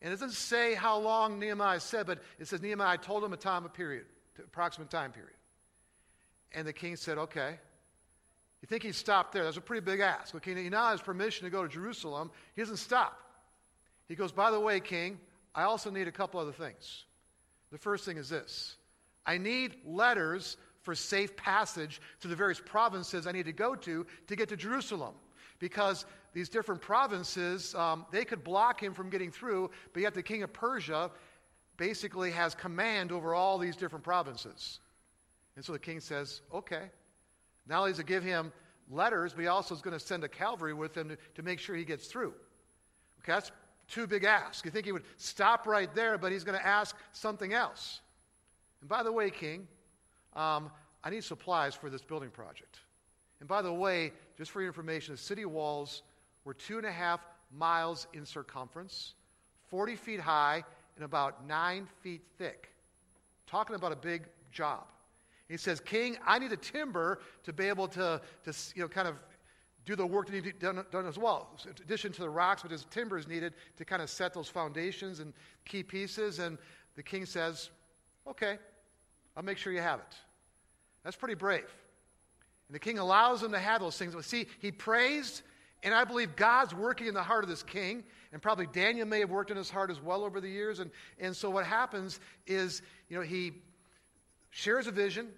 And 0.01 0.12
it 0.12 0.15
doesn't 0.15 0.31
say 0.31 0.74
how 0.74 0.98
long 0.98 1.39
Nehemiah 1.39 1.80
said, 1.80 2.07
but 2.07 2.19
it 2.39 2.48
says 2.48 2.62
Nehemiah 2.62 2.98
told 2.98 3.24
him 3.24 3.33
a 3.33 3.38
time, 3.38 3.65
a 3.65 3.69
period, 3.69 4.06
approximate 4.39 4.89
time 4.89 5.12
period. 5.12 5.36
And 6.53 6.68
the 6.68 6.74
king 6.74 6.95
said, 6.95 7.18
okay. 7.18 7.59
You 8.62 8.68
think 8.68 8.83
he 8.83 8.92
stopped 8.92 9.31
there? 9.31 9.44
That's 9.44 9.57
a 9.57 9.62
pretty 9.62 9.83
big 9.83 10.00
ask. 10.00 10.36
Okay, 10.36 10.53
he 10.56 10.69
now 10.69 10.89
has 10.89 11.01
permission 11.01 11.45
to 11.45 11.51
go 11.51 11.63
to 11.63 11.69
Jerusalem. 11.69 12.31
He 12.56 12.62
doesn't 12.62 12.77
stop. 12.77 13.19
He 14.07 14.15
goes, 14.15 14.31
by 14.31 14.51
the 14.51 14.59
way, 14.59 14.80
king, 14.80 15.19
I 15.56 15.63
also 15.63 15.89
need 15.89 16.07
a 16.07 16.12
couple 16.12 16.39
other 16.39 16.51
things. 16.51 17.06
The 17.71 17.77
first 17.77 18.06
thing 18.06 18.18
is 18.18 18.30
this 18.30 18.75
I 19.25 19.38
need 19.38 19.75
letters 19.86 20.57
for 20.81 20.95
safe 20.95 21.36
passage 21.36 22.01
to 22.21 22.27
the 22.27 22.36
various 22.36 22.59
provinces 22.59 23.27
I 23.27 23.31
need 23.31 23.45
to 23.45 23.54
go 23.54 23.75
to 23.75 24.06
to 24.27 24.36
get 24.36 24.50
to 24.50 24.57
Jerusalem. 24.57 25.13
Because 25.62 26.06
these 26.34 26.50
different 26.50 26.81
provinces, 26.81 27.74
um, 27.75 28.06
they 28.12 28.25
could 28.25 28.44
block 28.44 28.81
him 28.81 28.94
from 28.94 29.10
getting 29.10 29.31
through, 29.31 29.69
but 29.94 30.02
yet 30.02 30.13
the 30.13 30.24
king 30.24 30.44
of 30.44 30.52
Persia 30.52 31.12
basically 31.78 32.31
has 32.31 32.56
command 32.56 33.12
over 33.12 33.34
all 33.34 33.58
these 33.58 33.78
different 33.78 34.04
provinces. 34.04 34.80
And 35.56 35.63
so 35.63 35.72
the 35.72 35.80
king 35.80 36.00
says, 36.00 36.42
okay. 36.54 36.90
Not 37.68 37.80
only 37.80 37.92
does 37.92 38.00
he 38.00 38.04
give 38.04 38.24
him 38.24 38.52
letters, 38.90 39.33
but 39.33 39.42
he 39.42 39.47
also 39.47 39.76
is 39.76 39.81
going 39.81 39.97
to 39.97 40.04
send 40.04 40.24
a 40.24 40.28
cavalry 40.28 40.74
with 40.74 40.97
him 40.97 41.09
to, 41.09 41.18
to 41.35 41.44
make 41.44 41.59
sure 41.59 41.76
he 41.76 41.85
gets 41.85 42.07
through. 42.07 42.33
Okay, 43.19 43.33
that's 43.33 43.52
too 43.88 44.07
big 44.07 44.24
ask. 44.24 44.66
You 44.66 44.71
think 44.71 44.85
he 44.85 44.92
would 44.92 45.06
stop 45.18 45.68
right 45.68 45.94
there, 45.94 46.18
but 46.18 46.31
he's 46.31 46.44
going 46.44 46.57
to 46.57 46.66
ask 46.66 46.97
something 47.12 47.54
else. 47.54 48.02
And 48.80 48.90
by 48.90 49.04
the 49.04 49.12
way, 49.12 49.30
king, 49.30 49.68
um, 50.35 50.71
I 51.04 51.12
need 51.12 51.24
supplies 51.24 51.76
for 51.76 51.92
this 51.92 52.02
building 52.02 52.31
project. 52.31 52.80
And 53.40 53.47
by 53.47 53.62
the 53.62 53.74
way, 53.74 54.14
just 54.42 54.50
for 54.50 54.62
your 54.62 54.69
information, 54.69 55.14
the 55.14 55.21
city 55.21 55.45
walls 55.45 56.02
were 56.45 56.56
two 56.56 56.80
and 56.80 56.88
a 56.88 56.92
half 56.92 57.19
miles 57.56 58.07
in 58.14 58.26
circumference, 58.26 59.14
40 59.69 59.95
feet 59.95 60.19
high, 60.19 60.64
and 60.95 61.06
about 61.06 61.45
nine 61.45 61.88
feet 62.02 62.21
thick. 62.40 62.71
Talking 63.45 63.76
about 63.76 63.92
a 63.92 63.95
big 63.95 64.24
job. 64.52 64.86
He 65.48 65.57
says, 65.57 65.80
King, 65.80 66.18
I 66.26 66.40
need 66.40 66.52
a 66.52 66.57
timber 66.57 67.19
to 67.44 67.54
be 67.54 67.66
able 67.66 67.88
to, 67.90 68.19
to 68.44 68.54
you 68.74 68.81
know, 68.81 68.88
kind 68.88 69.07
of 69.07 69.19
do 69.86 69.95
the 69.95 70.07
work 70.07 70.26
that 70.31 70.44
be 70.44 70.52
done, 70.54 70.83
done 70.90 71.06
as 71.06 71.19
well. 71.19 71.52
So 71.57 71.69
in 71.69 71.76
addition 71.83 72.12
to 72.14 72.21
the 72.21 72.30
rocks, 72.31 72.64
but 72.64 72.71
his 72.71 72.88
timber 72.90 73.19
is 73.19 73.28
needed 73.28 73.54
to 73.78 73.86
kind 73.86 74.02
of 74.02 74.10
set 74.10 74.33
those 74.33 74.48
foundations 74.50 75.19
and 75.19 75.33
key 75.66 75.83
pieces. 75.83 76.40
And 76.40 76.57
the 76.95 77.04
king 77.04 77.28
says, 77.28 77.69
Okay, 78.28 78.57
I'll 79.38 79.44
make 79.44 79.60
sure 79.60 79.71
you 79.71 79.81
have 79.81 80.00
it. 80.00 80.16
That's 81.04 81.16
pretty 81.16 81.36
brave. 81.36 81.71
And 82.71 82.75
the 82.75 82.80
king 82.80 82.99
allows 82.99 83.44
him 83.44 83.51
to 83.51 83.59
have 83.59 83.81
those 83.81 83.97
things. 83.97 84.16
But 84.16 84.23
see, 84.23 84.47
he 84.59 84.71
praised 84.71 85.42
and 85.83 85.94
I 85.94 86.04
believe 86.04 86.35
God's 86.35 86.73
working 86.73 87.07
in 87.07 87.13
the 87.13 87.23
heart 87.23 87.44
of 87.44 87.49
this 87.49 87.63
king, 87.63 88.04
and 88.31 88.42
probably 88.42 88.68
Daniel 88.68 89.07
may 89.07 89.19
have 89.19 89.31
worked 89.31 89.49
in 89.49 89.57
his 89.57 89.69
heart 89.69 89.90
as 89.90 89.99
well 89.99 90.23
over 90.23 90.40
the 90.40 90.49
years. 90.49 90.80
And, 90.80 90.92
and 91.19 91.35
so 91.35 91.49
what 91.49 91.66
happens 91.66 92.19
is, 92.45 92.81
you 93.09 93.18
know, 93.18 93.23
he 93.23 93.54
shares 94.51 94.87
a 94.87 94.92
vision, 94.92 95.30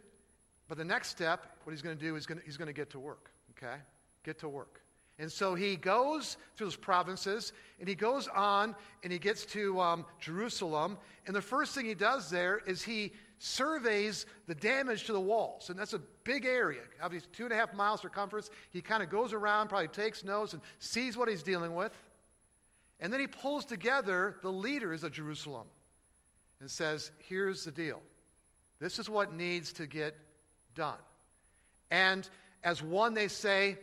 but 0.67 0.77
the 0.77 0.83
next 0.83 1.09
step, 1.09 1.57
what 1.63 1.71
he's 1.71 1.81
going 1.81 1.97
to 1.97 2.03
do 2.03 2.15
is 2.15 2.25
to, 2.25 2.37
he's 2.43 2.57
going 2.57 2.67
to 2.67 2.73
get 2.73 2.89
to 2.89 2.99
work, 2.99 3.31
okay? 3.51 3.77
Get 4.23 4.39
to 4.39 4.49
work. 4.49 4.81
And 5.19 5.31
so 5.31 5.55
he 5.55 5.75
goes 5.75 6.37
through 6.55 6.67
those 6.67 6.75
provinces 6.75 7.53
and 7.79 7.87
he 7.87 7.93
goes 7.93 8.27
on 8.27 8.75
and 9.03 9.13
he 9.13 9.19
gets 9.19 9.45
to 9.47 9.79
um, 9.79 10.05
Jerusalem. 10.19 10.97
And 11.27 11.35
the 11.35 11.41
first 11.41 11.75
thing 11.75 11.85
he 11.85 11.93
does 11.93 12.31
there 12.31 12.59
is 12.65 12.81
he 12.81 13.13
surveys 13.43 14.25
the 14.47 14.55
damage 14.55 15.03
to 15.03 15.11
the 15.11 15.19
walls. 15.19 15.69
And 15.69 15.77
that's 15.77 15.91
a 15.91 15.99
big 16.23 16.45
area, 16.45 16.79
obviously 17.01 17.29
two 17.33 17.43
and 17.43 17.51
a 17.51 17.57
half 17.57 17.73
miles 17.73 17.99
circumference. 17.99 18.49
He 18.69 18.81
kind 18.81 19.03
of 19.03 19.09
goes 19.09 19.33
around, 19.33 19.67
probably 19.67 19.89
takes 19.89 20.23
notes 20.23 20.53
and 20.53 20.61
sees 20.79 21.17
what 21.17 21.27
he's 21.27 21.43
dealing 21.43 21.75
with. 21.75 21.91
And 23.01 23.11
then 23.11 23.19
he 23.19 23.27
pulls 23.27 23.65
together 23.65 24.37
the 24.41 24.51
leaders 24.51 25.03
of 25.03 25.11
Jerusalem 25.11 25.67
and 26.61 26.71
says, 26.71 27.11
Here's 27.27 27.65
the 27.65 27.71
deal. 27.71 28.01
This 28.79 28.97
is 28.97 29.09
what 29.09 29.33
needs 29.33 29.73
to 29.73 29.87
get 29.87 30.15
done. 30.73 30.99
And 31.91 32.27
as 32.63 32.81
one, 32.81 33.13
they 33.13 33.27
say, 33.27 33.77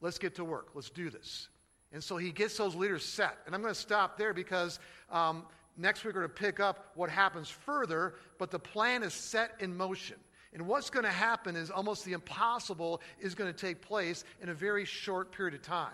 Let's 0.00 0.18
get 0.18 0.34
to 0.36 0.44
work. 0.44 0.70
Let's 0.74 0.90
do 0.90 1.08
this. 1.08 1.48
And 1.92 2.02
so 2.02 2.16
he 2.16 2.32
gets 2.32 2.56
those 2.56 2.74
leaders 2.74 3.04
set. 3.04 3.38
And 3.46 3.54
I'm 3.54 3.62
going 3.62 3.72
to 3.72 3.80
stop 3.80 4.18
there 4.18 4.34
because 4.34 4.80
um, 5.08 5.44
next 5.76 6.04
week 6.04 6.14
we're 6.14 6.22
going 6.22 6.34
to 6.34 6.42
pick 6.42 6.60
up 6.60 6.92
what 6.94 7.10
happens 7.10 7.48
further, 7.48 8.14
but 8.38 8.50
the 8.50 8.58
plan 8.58 9.02
is 9.02 9.14
set 9.14 9.52
in 9.60 9.76
motion. 9.76 10.16
And 10.52 10.66
what's 10.66 10.88
going 10.88 11.04
to 11.04 11.10
happen 11.10 11.54
is 11.54 11.70
almost 11.70 12.04
the 12.04 12.12
impossible 12.12 13.02
is 13.20 13.34
going 13.34 13.52
to 13.52 13.58
take 13.58 13.82
place 13.82 14.24
in 14.40 14.48
a 14.48 14.54
very 14.54 14.84
short 14.84 15.32
period 15.32 15.54
of 15.54 15.62
time. 15.62 15.92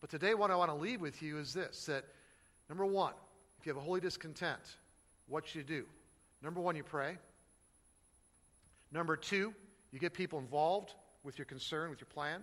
But 0.00 0.10
today, 0.10 0.34
what 0.34 0.50
I 0.50 0.56
want 0.56 0.70
to 0.70 0.76
leave 0.76 1.00
with 1.00 1.22
you 1.22 1.38
is 1.38 1.52
this 1.52 1.84
that 1.86 2.04
number 2.68 2.86
one, 2.86 3.12
if 3.60 3.66
you 3.66 3.70
have 3.70 3.76
a 3.76 3.84
holy 3.84 4.00
discontent, 4.00 4.76
what 5.28 5.46
should 5.46 5.56
you 5.56 5.62
do? 5.62 5.84
Number 6.42 6.60
one, 6.60 6.76
you 6.76 6.82
pray. 6.82 7.18
Number 8.90 9.16
two, 9.16 9.54
you 9.92 9.98
get 9.98 10.12
people 10.12 10.38
involved 10.38 10.94
with 11.22 11.38
your 11.38 11.44
concern, 11.44 11.90
with 11.90 12.00
your 12.00 12.08
plan. 12.12 12.42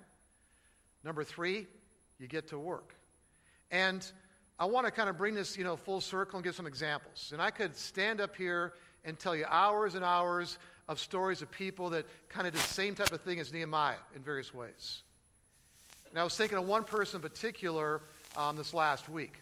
Number 1.04 1.24
three, 1.24 1.68
you 2.18 2.28
get 2.28 2.48
to 2.50 2.60
work. 2.60 2.96
And 3.72 4.10
I 4.60 4.66
want 4.66 4.86
to 4.86 4.92
kind 4.92 5.10
of 5.10 5.18
bring 5.18 5.36
this, 5.36 5.58
you 5.58 5.64
know, 5.64 5.78
full 5.78 6.02
circle 6.02 6.38
and 6.38 6.44
give 6.44 6.56
some 6.56 6.68
examples. 6.68 7.30
And 7.32 7.42
I 7.42 7.50
could 7.50 7.76
stand 7.76 8.20
up 8.20 8.36
here 8.36 8.74
and 9.06 9.18
tell 9.18 9.36
you 9.36 9.46
hours 9.48 9.96
and 9.96 10.04
hours 10.04 10.58
of 10.90 11.00
stories 11.00 11.42
of 11.42 11.50
people 11.50 11.90
that 11.92 12.06
kind 12.28 12.46
of 12.46 12.54
did 12.54 12.62
the 12.62 12.68
same 12.68 12.94
type 12.96 13.12
of 13.12 13.22
thing 13.22 13.40
as 13.40 13.54
Nehemiah 13.54 13.96
in 14.16 14.22
various 14.22 14.54
ways. 14.54 15.04
And 16.10 16.20
I 16.20 16.24
was 16.24 16.36
thinking 16.36 16.58
of 16.58 16.68
one 16.68 16.84
person 16.84 17.18
in 17.18 17.22
particular 17.22 18.02
um, 18.36 18.58
this 18.58 18.74
last 18.74 19.08
week, 19.08 19.34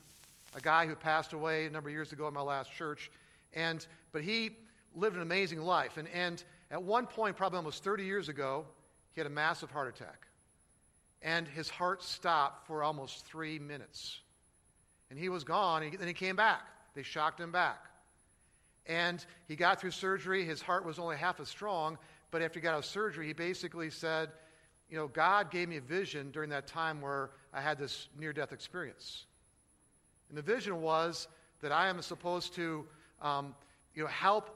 a 0.55 0.61
guy 0.61 0.85
who 0.85 0.93
passed 0.95 1.33
away 1.33 1.65
a 1.65 1.69
number 1.69 1.89
of 1.89 1.93
years 1.93 2.11
ago 2.11 2.27
in 2.27 2.33
my 2.33 2.41
last 2.41 2.71
church. 2.71 3.09
And, 3.53 3.85
but 4.11 4.21
he 4.21 4.51
lived 4.93 5.15
an 5.15 5.21
amazing 5.21 5.61
life. 5.61 5.97
And, 5.97 6.07
and 6.09 6.43
at 6.69 6.83
one 6.83 7.07
point, 7.07 7.37
probably 7.37 7.57
almost 7.57 7.83
30 7.83 8.05
years 8.05 8.29
ago, 8.29 8.65
he 9.15 9.19
had 9.19 9.27
a 9.27 9.33
massive 9.33 9.71
heart 9.71 9.87
attack 9.87 10.27
and 11.21 11.47
his 11.47 11.69
heart 11.69 12.03
stopped 12.03 12.67
for 12.67 12.83
almost 12.83 13.25
three 13.25 13.59
minutes. 13.59 14.19
And 15.09 15.17
he 15.17 15.29
was 15.29 15.43
gone, 15.43 15.83
and 15.83 15.93
then 15.93 16.07
he 16.07 16.13
came 16.13 16.35
back. 16.35 16.61
They 16.93 17.03
shocked 17.03 17.39
him 17.39 17.51
back. 17.51 17.85
And 18.85 19.23
he 19.47 19.55
got 19.55 19.79
through 19.79 19.91
surgery. 19.91 20.45
His 20.45 20.61
heart 20.61 20.85
was 20.85 20.99
only 20.99 21.17
half 21.17 21.39
as 21.39 21.49
strong, 21.49 21.97
but 22.31 22.41
after 22.41 22.59
he 22.59 22.63
got 22.63 22.73
out 22.73 22.79
of 22.79 22.85
surgery, 22.85 23.27
he 23.27 23.33
basically 23.33 23.89
said, 23.89 24.29
You 24.89 24.97
know, 24.97 25.07
God 25.07 25.51
gave 25.51 25.69
me 25.69 25.77
a 25.77 25.81
vision 25.81 26.31
during 26.31 26.49
that 26.51 26.67
time 26.67 27.01
where 27.01 27.31
I 27.53 27.61
had 27.61 27.77
this 27.77 28.07
near 28.17 28.33
death 28.33 28.53
experience. 28.53 29.25
And 30.29 30.37
the 30.37 30.41
vision 30.41 30.81
was 30.81 31.27
that 31.61 31.71
I 31.71 31.87
am 31.87 32.01
supposed 32.01 32.53
to, 32.55 32.85
um, 33.21 33.55
you 33.93 34.03
know, 34.03 34.09
help 34.09 34.55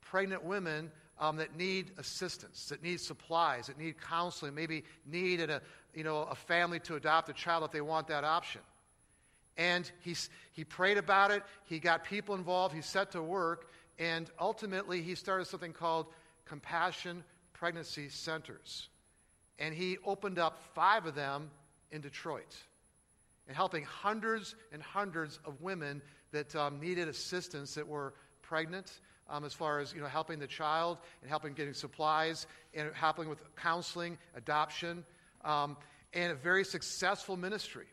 pregnant 0.00 0.44
women 0.44 0.90
um, 1.18 1.36
that 1.36 1.56
need 1.56 1.92
assistance, 1.98 2.66
that 2.66 2.82
need 2.82 3.00
supplies, 3.00 3.66
that 3.66 3.78
need 3.78 4.00
counseling, 4.00 4.54
maybe 4.54 4.84
need 5.06 5.40
a, 5.40 5.62
you 5.94 6.04
know, 6.04 6.22
a 6.22 6.34
family 6.34 6.78
to 6.80 6.96
adopt 6.96 7.28
a 7.28 7.32
child 7.32 7.64
if 7.64 7.72
they 7.72 7.80
want 7.80 8.06
that 8.08 8.24
option. 8.24 8.60
And 9.56 9.90
he, 10.00 10.14
he 10.52 10.64
prayed 10.64 10.98
about 10.98 11.30
it. 11.30 11.42
He 11.64 11.78
got 11.78 12.04
people 12.04 12.34
involved. 12.34 12.74
He 12.74 12.82
set 12.82 13.12
to 13.12 13.22
work. 13.22 13.70
And 13.98 14.30
ultimately, 14.38 15.00
he 15.02 15.14
started 15.14 15.46
something 15.46 15.72
called 15.72 16.06
Compassion 16.44 17.24
Pregnancy 17.54 18.08
Centers. 18.08 18.88
And 19.58 19.74
he 19.74 19.96
opened 20.04 20.38
up 20.38 20.60
five 20.74 21.06
of 21.06 21.14
them 21.14 21.50
in 21.90 22.02
Detroit 22.02 22.54
and 23.46 23.56
helping 23.56 23.84
hundreds 23.84 24.54
and 24.72 24.82
hundreds 24.82 25.38
of 25.44 25.60
women 25.62 26.02
that 26.32 26.54
um, 26.54 26.80
needed 26.80 27.08
assistance 27.08 27.74
that 27.74 27.86
were 27.86 28.14
pregnant 28.42 29.00
um, 29.28 29.44
as 29.44 29.52
far 29.52 29.80
as 29.80 29.92
you 29.92 30.00
know 30.00 30.06
helping 30.06 30.38
the 30.38 30.46
child 30.46 30.98
and 31.22 31.30
helping 31.30 31.52
getting 31.52 31.74
supplies 31.74 32.46
and 32.74 32.90
helping 32.94 33.28
with 33.28 33.38
counseling 33.56 34.18
adoption 34.36 35.04
um, 35.44 35.76
and 36.12 36.32
a 36.32 36.34
very 36.34 36.64
successful 36.64 37.36
ministry. 37.36 37.86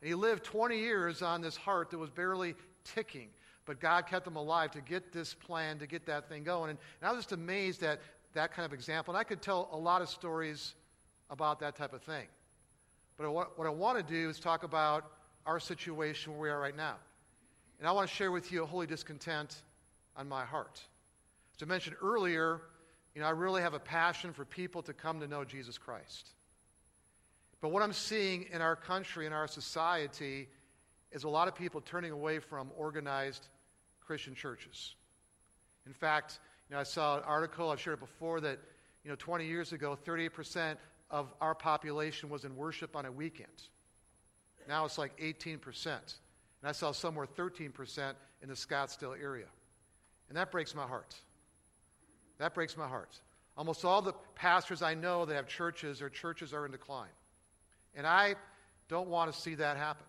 And 0.00 0.08
he 0.08 0.14
lived 0.14 0.44
20 0.44 0.78
years 0.78 1.22
on 1.22 1.40
this 1.40 1.56
heart 1.56 1.90
that 1.90 1.98
was 1.98 2.10
barely 2.10 2.54
ticking, 2.84 3.28
but 3.64 3.80
God 3.80 4.06
kept 4.06 4.26
him 4.26 4.36
alive 4.36 4.70
to 4.72 4.80
get 4.80 5.12
this 5.12 5.34
plan, 5.34 5.78
to 5.78 5.86
get 5.86 6.06
that 6.06 6.28
thing 6.28 6.44
going. 6.44 6.70
And, 6.70 6.78
and 7.00 7.08
I 7.08 7.12
was 7.12 7.24
just 7.24 7.32
amazed 7.32 7.82
at 7.82 8.00
that 8.34 8.52
kind 8.52 8.66
of 8.66 8.72
example. 8.72 9.14
And 9.14 9.20
I 9.20 9.24
could 9.24 9.42
tell 9.42 9.68
a 9.72 9.76
lot 9.76 10.02
of 10.02 10.08
stories 10.08 10.74
about 11.30 11.60
that 11.60 11.76
type 11.76 11.92
of 11.92 12.02
thing. 12.02 12.26
But 13.16 13.32
what 13.32 13.66
I 13.66 13.70
want 13.70 13.96
to 13.96 14.04
do 14.04 14.28
is 14.28 14.38
talk 14.38 14.62
about 14.62 15.10
our 15.46 15.58
situation 15.58 16.32
where 16.32 16.40
we 16.40 16.50
are 16.50 16.60
right 16.60 16.76
now. 16.76 16.96
And 17.78 17.88
I 17.88 17.92
want 17.92 18.08
to 18.08 18.14
share 18.14 18.30
with 18.30 18.52
you 18.52 18.62
a 18.62 18.66
holy 18.66 18.86
discontent 18.86 19.62
on 20.16 20.28
my 20.28 20.44
heart. 20.44 20.80
As 21.56 21.62
I 21.62 21.66
mentioned 21.66 21.96
earlier, 22.02 22.60
you 23.14 23.22
know, 23.22 23.26
I 23.26 23.30
really 23.30 23.62
have 23.62 23.74
a 23.74 23.78
passion 23.78 24.32
for 24.32 24.44
people 24.44 24.82
to 24.82 24.92
come 24.92 25.20
to 25.20 25.26
know 25.26 25.44
Jesus 25.44 25.78
Christ. 25.78 26.30
But 27.66 27.72
what 27.72 27.82
I'm 27.82 27.92
seeing 27.92 28.46
in 28.52 28.62
our 28.62 28.76
country, 28.76 29.26
in 29.26 29.32
our 29.32 29.48
society, 29.48 30.46
is 31.10 31.24
a 31.24 31.28
lot 31.28 31.48
of 31.48 31.56
people 31.56 31.80
turning 31.80 32.12
away 32.12 32.38
from 32.38 32.70
organized 32.76 33.48
Christian 34.00 34.36
churches. 34.36 34.94
In 35.84 35.92
fact, 35.92 36.38
you 36.70 36.76
know, 36.76 36.80
I 36.80 36.84
saw 36.84 37.16
an 37.16 37.24
article, 37.24 37.72
I've 37.72 37.80
shared 37.80 37.98
it 37.98 38.00
before, 38.02 38.40
that 38.40 38.60
you 39.02 39.10
know, 39.10 39.16
20 39.18 39.46
years 39.46 39.72
ago, 39.72 39.98
38% 40.06 40.76
of 41.10 41.34
our 41.40 41.56
population 41.56 42.28
was 42.28 42.44
in 42.44 42.54
worship 42.54 42.94
on 42.94 43.04
a 43.04 43.10
weekend. 43.10 43.64
Now 44.68 44.84
it's 44.84 44.96
like 44.96 45.18
18%. 45.18 45.86
And 45.86 45.98
I 46.62 46.70
saw 46.70 46.92
somewhere 46.92 47.26
13% 47.26 48.12
in 48.42 48.48
the 48.48 48.54
Scottsdale 48.54 49.20
area. 49.20 49.48
And 50.28 50.38
that 50.38 50.52
breaks 50.52 50.72
my 50.72 50.86
heart. 50.86 51.16
That 52.38 52.54
breaks 52.54 52.76
my 52.76 52.86
heart. 52.86 53.18
Almost 53.56 53.84
all 53.84 54.02
the 54.02 54.12
pastors 54.36 54.82
I 54.82 54.94
know 54.94 55.24
that 55.24 55.34
have 55.34 55.48
churches, 55.48 55.98
their 55.98 56.10
churches 56.10 56.52
are 56.54 56.64
in 56.64 56.70
decline. 56.70 57.08
And 57.96 58.06
I 58.06 58.36
don't 58.88 59.08
want 59.08 59.32
to 59.32 59.40
see 59.40 59.56
that 59.56 59.76
happen. 59.76 60.06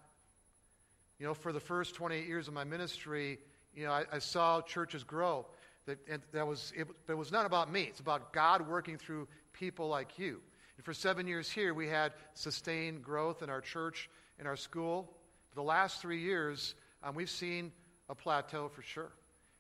You 1.20 1.26
know, 1.26 1.34
for 1.34 1.52
the 1.52 1.60
first 1.60 1.96
28 1.96 2.28
years 2.28 2.48
of 2.48 2.54
my 2.54 2.64
ministry, 2.64 3.40
you 3.74 3.86
know, 3.86 3.92
I, 3.92 4.04
I 4.12 4.20
saw 4.20 4.62
churches 4.62 5.04
grow. 5.04 5.48
That, 5.86 5.98
and 6.10 6.22
that 6.34 6.46
was, 6.46 6.74
it, 6.76 6.86
but 7.06 7.14
it 7.14 7.16
was 7.16 7.32
not 7.32 7.46
about 7.46 7.72
me. 7.72 7.84
It's 7.84 8.02
about 8.02 8.34
God 8.34 8.68
working 8.68 8.98
through 8.98 9.28
people 9.54 9.88
like 9.88 10.20
you. 10.20 10.42
And 10.76 10.86
for 10.86 10.94
seven 10.94 11.26
years 11.26 11.50
here, 11.50 11.74
we 11.74 11.88
had 11.88 12.14
sustained 12.34 13.04
growth 13.04 13.42
in 13.42 13.50
our 13.50 13.62
church, 13.62 14.10
in 14.40 14.46
our 14.46 14.58
school. 14.58 15.12
For 15.50 15.56
the 15.56 15.64
last 15.64 16.02
three 16.02 16.20
years, 16.20 16.76
um, 17.04 17.16
we've 17.16 17.30
seen 17.30 17.72
a 18.10 18.16
plateau 18.16 18.68
for 18.70 18.82
sure. 18.82 19.12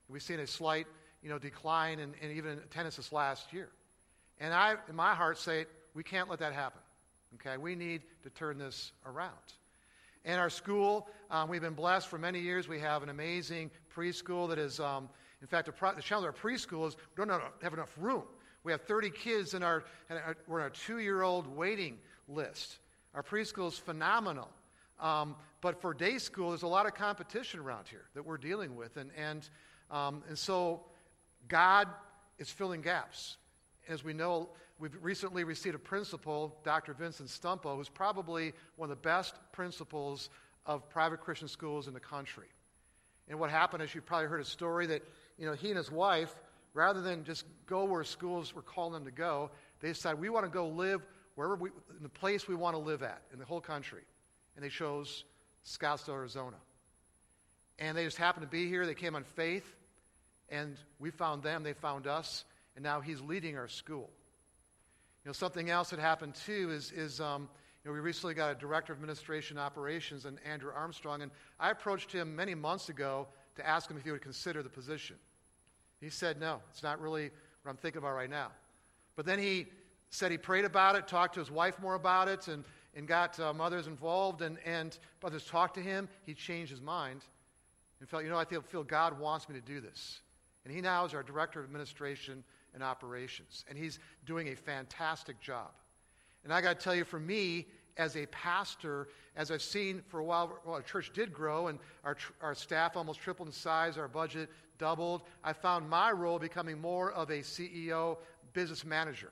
We've 0.10 0.22
seen 0.22 0.39
a 0.39 0.48
slight, 0.48 0.86
you 1.24 1.29
know, 1.29 1.39
decline 1.39 2.00
in, 2.00 2.13
in 2.22 2.31
even 2.38 2.60
attendance 2.60 2.98
this 2.98 3.12
last 3.12 3.51
year. 3.51 3.69
And 4.39 4.53
I, 4.53 4.75
in 4.89 4.96
my 4.96 5.15
heart, 5.15 5.38
say 5.38 5.65
we 5.93 6.03
can't 6.03 6.29
let 6.29 6.39
that 6.39 6.53
happen. 6.53 6.81
Okay, 7.36 7.57
we 7.57 7.75
need 7.75 8.03
to 8.24 8.29
turn 8.29 8.57
this 8.57 8.91
around. 9.05 9.31
In 10.25 10.34
our 10.34 10.50
school, 10.50 11.07
um, 11.29 11.50
we've 11.50 11.62
been 11.62 11.74
blessed 11.74 12.07
for 12.07 12.17
many 12.17 12.39
years. 12.39 12.67
We 12.67 12.79
have 12.79 13.03
an 13.03 13.10
amazing 13.10 13.72
preschool 13.96 14.50
that 14.50 14.57
is, 14.57 14.79
um, 14.79 15.10
in 15.41 15.48
fact, 15.48 15.67
the, 15.67 15.72
pro- 15.72 15.93
the 15.93 16.01
challenge 16.01 16.27
of 16.27 16.36
our 16.36 16.51
preschool 16.51 16.88
is 16.88 16.96
we 17.15 17.25
don't 17.25 17.41
have 17.62 17.74
enough 17.74 17.93
room. 17.98 18.24
We 18.63 18.72
have 18.72 18.81
30 18.81 19.10
kids 19.12 19.53
in 19.53 19.63
our, 19.63 19.86
we're 20.48 20.62
on 20.62 20.67
a 20.67 20.69
two 20.69 21.00
year 21.00 21.22
old 21.22 21.48
waiting 21.48 22.00
list. 22.27 22.79
Our 23.13 23.24
preschool 23.24 23.69
is 23.69 23.77
phenomenal. 23.77 24.50
Um, 25.00 25.36
but 25.62 25.79
for 25.81 25.93
day 25.93 26.17
school, 26.17 26.50
there's 26.50 26.63
a 26.63 26.67
lot 26.67 26.86
of 26.86 26.93
competition 26.93 27.60
around 27.60 27.88
here 27.88 28.05
that 28.13 28.25
we're 28.25 28.38
dealing 28.38 28.75
with. 28.75 28.98
And, 28.98 29.12
and, 29.15 29.48
um, 29.91 30.24
and 30.27 30.38
so 30.38 30.81
God 31.48 31.88
is 32.39 32.50
filling 32.50 32.81
gaps. 32.81 33.38
As 33.88 34.03
we 34.03 34.13
know, 34.13 34.50
We've 34.79 34.96
recently 35.01 35.44
received 35.44 35.75
a 35.75 35.79
principal, 35.79 36.56
Dr. 36.63 36.94
Vincent 36.94 37.29
Stumpo, 37.29 37.75
who's 37.75 37.89
probably 37.89 38.53
one 38.75 38.91
of 38.91 38.96
the 38.96 39.01
best 39.01 39.34
principals 39.51 40.29
of 40.67 40.88
private 40.89 41.22
Christian 41.22 41.48
schools 41.48 41.88
in 41.88 41.96
the 41.96 42.00
country. 42.00 42.48
And 43.27 43.39
what 43.39 43.50
happened 43.50 43.82
is 43.82 43.94
you 43.96 44.01
probably 44.01 44.27
heard 44.27 44.41
a 44.41 44.46
story 44.46 44.86
that, 44.88 45.01
you 45.39 45.48
know, 45.48 45.53
he 45.53 45.70
and 45.70 45.77
his 45.77 45.91
wife, 45.91 46.34
rather 46.75 47.01
than 47.01 47.24
just 47.24 47.46
go 47.65 47.86
where 47.86 48.03
schools 48.03 48.53
were 48.53 48.62
calling 48.62 48.94
them 48.94 49.06
to 49.06 49.12
go, 49.12 49.50
they 49.79 49.88
decided 49.88 50.20
we 50.20 50.29
want 50.29 50.46
to 50.46 50.51
go 50.51 50.67
live 50.67 51.01
wherever 51.34 51.56
we, 51.56 51.70
in 51.98 52.03
the 52.03 52.10
place 52.10 52.48
we 52.48 52.56
want 52.56 52.75
to 52.75 52.79
live 52.79 53.01
at 53.01 53.22
in 53.34 53.39
the 53.39 53.46
whole 53.46 53.62
country. 53.62 54.03
And 54.56 54.63
they 54.63 54.70
chose 54.70 55.24
Scottsdale, 55.65 56.13
Arizona. 56.13 56.58
And 57.79 57.98
they 57.98 58.03
just 58.03 58.17
happened 58.17 58.46
to 58.46 58.50
be 58.50 58.70
here. 58.70 58.86
They 58.86 58.94
came 58.94 59.15
on 59.15 59.24
faith, 59.24 59.75
and 60.50 60.77
we 61.00 61.10
found 61.10 61.41
them, 61.41 61.63
they 61.63 61.74
found 61.74 62.06
us, 62.06 62.46
and 62.77 62.84
now 62.84 63.01
he's 63.01 63.19
leading 63.19 63.57
our 63.57 63.67
school. 63.67 64.07
You 65.25 65.29
know, 65.29 65.34
something 65.34 65.72
else 65.72 65.89
that 65.89 66.00
happened 66.00 66.36
too 66.36 66.69
is, 66.72 66.91
is 66.91 67.19
um, 67.19 67.50
you 67.84 67.89
know, 67.89 67.93
we 67.93 68.00
recently 68.00 68.36
got 68.36 68.51
a 68.51 68.55
director 68.55 68.93
of 68.93 69.00
administration 69.00 69.57
operations, 69.57 70.25
and 70.25 70.38
Andrew 70.46 70.72
Armstrong, 70.74 71.24
and 71.24 71.31
I 71.60 71.72
approached 71.72 72.12
him 72.12 72.36
many 72.36 72.53
months 72.53 72.89
ago 72.89 73.27
to 73.55 73.67
ask 73.67 73.89
him 73.89 73.98
if 73.98 74.03
he 74.03 74.12
would 74.12 74.22
consider 74.22 74.62
the 74.62 74.69
position. 74.69 75.15
He 76.00 76.10
said, 76.12 76.39
no, 76.39 76.62
it's 76.69 76.84
not 76.84 77.01
really 77.01 77.31
what 77.63 77.72
I'm 77.72 77.77
thinking 77.77 77.98
about 77.98 78.13
right 78.13 78.29
now. 78.29 78.50
But 79.15 79.25
then 79.25 79.39
he 79.39 79.65
said 80.12 80.29
he 80.29 80.38
prayed 80.38 80.63
about 80.63 80.96
it, 80.96 81.07
talked 81.07 81.34
to 81.34 81.39
his 81.39 81.50
wife 81.50 81.79
more 81.81 81.96
about 81.96 82.27
it, 82.27 82.48
and, 82.48 82.63
and 82.96 83.07
got 83.07 83.39
um, 83.39 83.60
others 83.60 83.88
involved, 83.88 84.43
and, 84.43 84.60
and 84.63 85.00
others 85.24 85.46
talked 85.46 85.74
to 85.75 85.81
him. 85.81 86.07
He 86.27 86.36
changed 86.36 86.69
his 86.69 86.81
mind 86.81 87.22
and 88.00 88.07
felt, 88.07 88.24
you 88.24 88.29
know, 88.29 88.38
I 88.38 88.46
feel, 88.46 88.62
feel 88.62 88.84
God 88.84 89.19
wants 89.19 89.50
me 89.50 89.55
to 89.55 89.65
do 89.65 89.81
this. 89.81 90.19
And 90.63 90.75
he 90.75 90.81
now 90.81 91.05
is 91.05 91.15
our 91.15 91.24
director 91.24 91.60
of 91.60 91.65
administration 91.65 92.43
and 92.74 92.84
operations, 92.84 93.66
and 93.70 93.78
he's 93.78 94.00
doing 94.26 94.50
a 94.50 94.56
fantastic 94.56 95.40
job. 95.40 95.72
And 96.44 96.54
I 96.54 96.62
got 96.62 96.80
to 96.80 96.84
tell 96.84 96.96
you, 96.96 97.04
for 97.04 97.20
me, 97.20 97.68
as 97.98 98.16
a 98.16 98.26
pastor, 98.28 99.08
as 99.36 99.52
I've 99.52 99.62
seen 99.62 100.02
for 100.08 100.20
a 100.20 100.24
while, 100.24 100.60
well, 100.66 100.76
our 100.76 100.82
church 100.82 101.12
did 101.14 101.34
grow 101.34 101.68
and 101.68 101.80
our, 102.04 102.16
our 102.42 102.56
staff 102.56 102.96
almost 102.96 103.20
tripled 103.20 103.48
in 103.48 103.52
size, 103.52 103.98
our 103.98 104.08
budget 104.08 104.50
doubled. 104.78 105.24
I 105.44 105.54
found 105.54 105.90
my 105.90 106.12
role 106.12 106.40
becoming 106.40 106.80
more 106.80 107.12
of 107.12 107.30
a 107.30 107.40
CEO, 107.40 108.18
business 108.54 108.86
manager. 108.86 109.32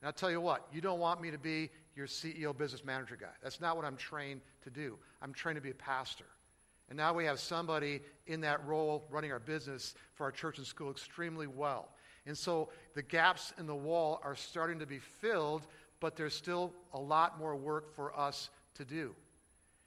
And 0.00 0.06
I'll 0.06 0.12
tell 0.12 0.30
you 0.30 0.40
what, 0.40 0.66
you 0.72 0.80
don't 0.80 1.00
want 1.00 1.20
me 1.20 1.30
to 1.30 1.38
be 1.38 1.70
your 1.96 2.06
CEO, 2.06 2.56
business 2.56 2.84
manager 2.84 3.16
guy. 3.20 3.32
That's 3.42 3.60
not 3.60 3.76
what 3.76 3.84
I'm 3.84 3.96
trained 3.96 4.40
to 4.64 4.70
do. 4.70 4.98
I'm 5.20 5.32
trained 5.32 5.56
to 5.56 5.62
be 5.62 5.70
a 5.70 5.74
pastor. 5.74 6.24
And 6.88 6.96
now 6.96 7.14
we 7.14 7.24
have 7.24 7.38
somebody 7.38 8.00
in 8.26 8.40
that 8.40 8.66
role 8.66 9.06
running 9.10 9.30
our 9.30 9.38
business 9.38 9.94
for 10.14 10.24
our 10.24 10.32
church 10.32 10.58
and 10.58 10.66
school 10.66 10.90
extremely 10.90 11.46
well. 11.46 11.90
And 12.26 12.36
so 12.36 12.68
the 12.94 13.02
gaps 13.02 13.52
in 13.58 13.66
the 13.66 13.74
wall 13.74 14.20
are 14.22 14.36
starting 14.36 14.78
to 14.80 14.86
be 14.86 14.98
filled 14.98 15.66
but 16.00 16.16
there's 16.16 16.34
still 16.34 16.72
a 16.94 16.98
lot 16.98 17.38
more 17.38 17.54
work 17.54 17.94
for 17.94 18.18
us 18.18 18.50
to 18.74 18.84
do. 18.84 19.14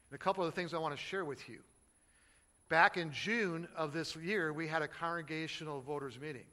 And 0.09 0.15
a 0.15 0.17
couple 0.17 0.43
of 0.43 0.53
the 0.53 0.55
things 0.55 0.73
I 0.73 0.77
want 0.77 0.95
to 0.95 1.01
share 1.01 1.25
with 1.25 1.49
you. 1.49 1.59
Back 2.69 2.97
in 2.97 3.11
June 3.11 3.67
of 3.75 3.93
this 3.93 4.15
year, 4.15 4.53
we 4.53 4.67
had 4.67 4.81
a 4.81 4.87
congregational 4.87 5.81
voters 5.81 6.19
meeting. 6.19 6.45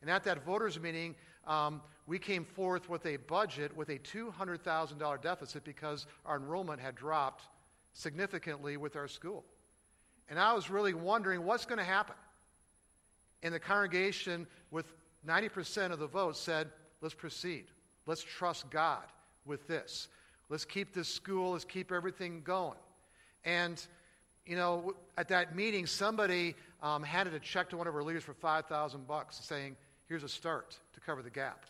And 0.00 0.10
at 0.10 0.24
that 0.24 0.44
voters 0.44 0.80
meeting, 0.80 1.14
um, 1.46 1.82
we 2.06 2.18
came 2.18 2.44
forth 2.44 2.88
with 2.88 3.04
a 3.06 3.16
budget 3.16 3.76
with 3.76 3.88
a 3.88 3.98
$200,000 3.98 5.22
deficit 5.22 5.64
because 5.64 6.06
our 6.24 6.36
enrollment 6.36 6.80
had 6.80 6.94
dropped 6.94 7.44
significantly 7.92 8.76
with 8.76 8.96
our 8.96 9.08
school. 9.08 9.44
And 10.28 10.38
I 10.38 10.54
was 10.54 10.70
really 10.70 10.94
wondering 10.94 11.44
what's 11.44 11.66
going 11.66 11.78
to 11.78 11.84
happen. 11.84 12.16
And 13.42 13.52
the 13.52 13.60
congregation, 13.60 14.46
with 14.70 14.86
90% 15.26 15.92
of 15.92 15.98
the 15.98 16.06
votes, 16.06 16.38
said, 16.38 16.68
let's 17.00 17.14
proceed. 17.14 17.64
Let's 18.06 18.22
trust 18.22 18.68
God 18.70 19.04
with 19.44 19.66
this. 19.66 20.08
Let's 20.48 20.64
keep 20.64 20.92
this 20.92 21.08
school, 21.08 21.52
let's 21.52 21.64
keep 21.64 21.92
everything 21.92 22.42
going. 22.44 22.78
And, 23.44 23.84
you 24.44 24.56
know, 24.56 24.94
at 25.16 25.28
that 25.28 25.56
meeting, 25.56 25.86
somebody 25.86 26.54
um, 26.82 27.02
handed 27.02 27.34
a 27.34 27.40
check 27.40 27.70
to 27.70 27.76
one 27.76 27.86
of 27.86 27.94
our 27.94 28.02
leaders 28.02 28.24
for 28.24 28.34
5000 28.34 29.06
bucks, 29.06 29.40
saying, 29.42 29.76
here's 30.08 30.24
a 30.24 30.28
start 30.28 30.78
to 30.94 31.00
cover 31.00 31.22
the 31.22 31.30
gap. 31.30 31.64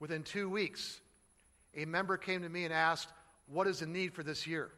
Within 0.00 0.22
two 0.22 0.48
weeks, 0.48 1.00
a 1.76 1.84
member 1.84 2.16
came 2.16 2.42
to 2.42 2.48
me 2.48 2.64
and 2.64 2.72
asked, 2.72 3.08
what 3.46 3.66
is 3.66 3.80
the 3.80 3.86
need 3.86 4.14
for 4.14 4.22
this 4.22 4.46
year? 4.46 4.70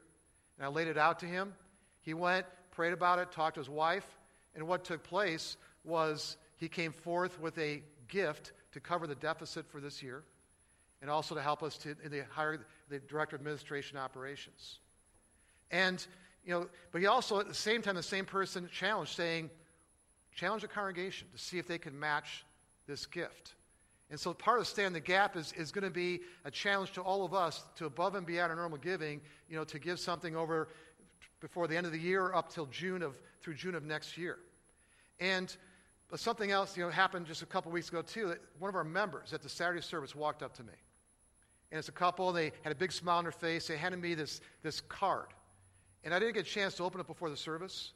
And 0.58 0.66
I 0.66 0.68
laid 0.68 0.88
it 0.88 0.98
out 0.98 1.20
to 1.20 1.26
him. 1.26 1.54
He 2.00 2.14
went, 2.14 2.46
prayed 2.72 2.92
about 2.92 3.18
it, 3.18 3.30
talked 3.30 3.54
to 3.54 3.60
his 3.60 3.68
wife, 3.68 4.06
and 4.54 4.66
what 4.66 4.84
took 4.84 5.02
place 5.02 5.56
was 5.84 6.36
he 6.56 6.68
came 6.68 6.92
forth 6.92 7.38
with 7.40 7.56
a 7.58 7.82
gift 8.08 8.52
to 8.72 8.80
cover 8.80 9.06
the 9.06 9.14
deficit 9.14 9.66
for 9.70 9.80
this 9.80 10.02
year 10.02 10.22
and 11.00 11.10
also 11.10 11.34
to 11.34 11.42
help 11.42 11.62
us 11.62 11.76
to 11.78 11.94
in 12.04 12.10
the 12.10 12.24
hire 12.30 12.58
the 12.88 12.98
director 13.00 13.36
of 13.36 13.40
administration 13.40 13.98
operations. 13.98 14.78
And 15.70 16.04
you 16.44 16.52
know, 16.52 16.68
but 16.92 17.00
he 17.00 17.06
also 17.06 17.40
at 17.40 17.48
the 17.48 17.54
same 17.54 17.82
time 17.82 17.96
the 17.96 18.02
same 18.02 18.24
person 18.24 18.68
challenged, 18.72 19.14
saying, 19.14 19.50
challenge 20.34 20.62
the 20.62 20.68
congregation 20.68 21.26
to 21.32 21.38
see 21.38 21.58
if 21.58 21.66
they 21.66 21.78
can 21.78 21.98
match 21.98 22.44
this 22.86 23.04
gift. 23.04 23.54
And 24.10 24.20
so 24.20 24.32
part 24.32 24.60
of 24.60 24.68
Stand 24.68 24.94
the 24.94 25.00
Gap 25.00 25.36
is, 25.36 25.52
is 25.54 25.72
going 25.72 25.82
to 25.84 25.90
be 25.90 26.20
a 26.44 26.50
challenge 26.50 26.92
to 26.92 27.00
all 27.00 27.24
of 27.24 27.34
us 27.34 27.64
to 27.76 27.86
above 27.86 28.14
and 28.14 28.24
beyond 28.24 28.50
our 28.50 28.56
normal 28.56 28.78
giving, 28.78 29.20
you 29.48 29.56
know, 29.56 29.64
to 29.64 29.80
give 29.80 29.98
something 29.98 30.36
over 30.36 30.68
before 31.40 31.66
the 31.66 31.76
end 31.76 31.86
of 31.86 31.92
the 31.92 31.98
year 31.98 32.32
up 32.32 32.52
till 32.52 32.66
June 32.66 33.02
of 33.02 33.18
through 33.42 33.54
June 33.54 33.74
of 33.74 33.84
next 33.84 34.16
year. 34.16 34.38
And 35.18 35.54
but 36.08 36.20
something 36.20 36.50
else, 36.50 36.76
you 36.76 36.84
know, 36.84 36.90
happened 36.90 37.26
just 37.26 37.42
a 37.42 37.46
couple 37.46 37.72
weeks 37.72 37.88
ago 37.88 38.02
too. 38.02 38.28
That 38.28 38.38
one 38.58 38.68
of 38.68 38.76
our 38.76 38.84
members 38.84 39.32
at 39.32 39.42
the 39.42 39.48
Saturday 39.48 39.82
service 39.82 40.14
walked 40.14 40.42
up 40.42 40.54
to 40.56 40.62
me. 40.62 40.72
And 41.72 41.78
it's 41.78 41.88
a 41.88 41.92
couple, 41.92 42.32
they 42.32 42.52
had 42.62 42.72
a 42.72 42.76
big 42.76 42.92
smile 42.92 43.18
on 43.18 43.24
their 43.24 43.32
face. 43.32 43.66
They 43.66 43.76
handed 43.76 44.00
me 44.00 44.14
this, 44.14 44.40
this 44.62 44.80
card. 44.80 45.26
And 46.04 46.14
I 46.14 46.20
didn't 46.20 46.34
get 46.34 46.46
a 46.46 46.50
chance 46.50 46.74
to 46.76 46.84
open 46.84 47.00
it 47.00 47.08
before 47.08 47.28
the 47.28 47.36
service. 47.36 47.92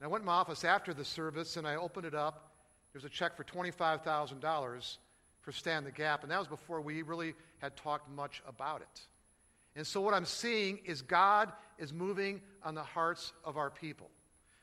And 0.00 0.06
I 0.06 0.10
went 0.10 0.22
in 0.22 0.26
my 0.26 0.32
office 0.32 0.64
after 0.64 0.92
the 0.92 1.04
service 1.04 1.56
and 1.56 1.66
I 1.66 1.76
opened 1.76 2.04
it 2.04 2.14
up. 2.14 2.50
There 2.92 3.00
was 3.00 3.04
a 3.04 3.08
check 3.08 3.36
for 3.36 3.44
$25,000 3.44 4.96
for 5.40 5.52
Stand 5.52 5.86
the 5.86 5.92
Gap. 5.92 6.22
And 6.24 6.32
that 6.32 6.38
was 6.40 6.48
before 6.48 6.80
we 6.80 7.02
really 7.02 7.34
had 7.58 7.76
talked 7.76 8.10
much 8.10 8.42
about 8.48 8.80
it. 8.80 9.00
And 9.76 9.86
so 9.86 10.00
what 10.00 10.14
I'm 10.14 10.24
seeing 10.24 10.80
is 10.84 11.02
God 11.02 11.52
is 11.78 11.92
moving 11.92 12.40
on 12.64 12.74
the 12.74 12.82
hearts 12.82 13.34
of 13.44 13.56
our 13.56 13.70
people 13.70 14.10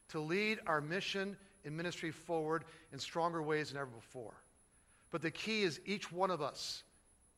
to 0.09 0.19
lead 0.19 0.59
our 0.67 0.81
mission 0.81 1.37
and 1.65 1.75
ministry 1.75 2.11
forward 2.11 2.65
in 2.91 2.99
stronger 2.99 3.41
ways 3.41 3.69
than 3.69 3.77
ever 3.77 3.89
before. 3.89 4.33
But 5.11 5.21
the 5.21 5.31
key 5.31 5.63
is 5.63 5.79
each 5.85 6.11
one 6.11 6.31
of 6.31 6.41
us 6.41 6.83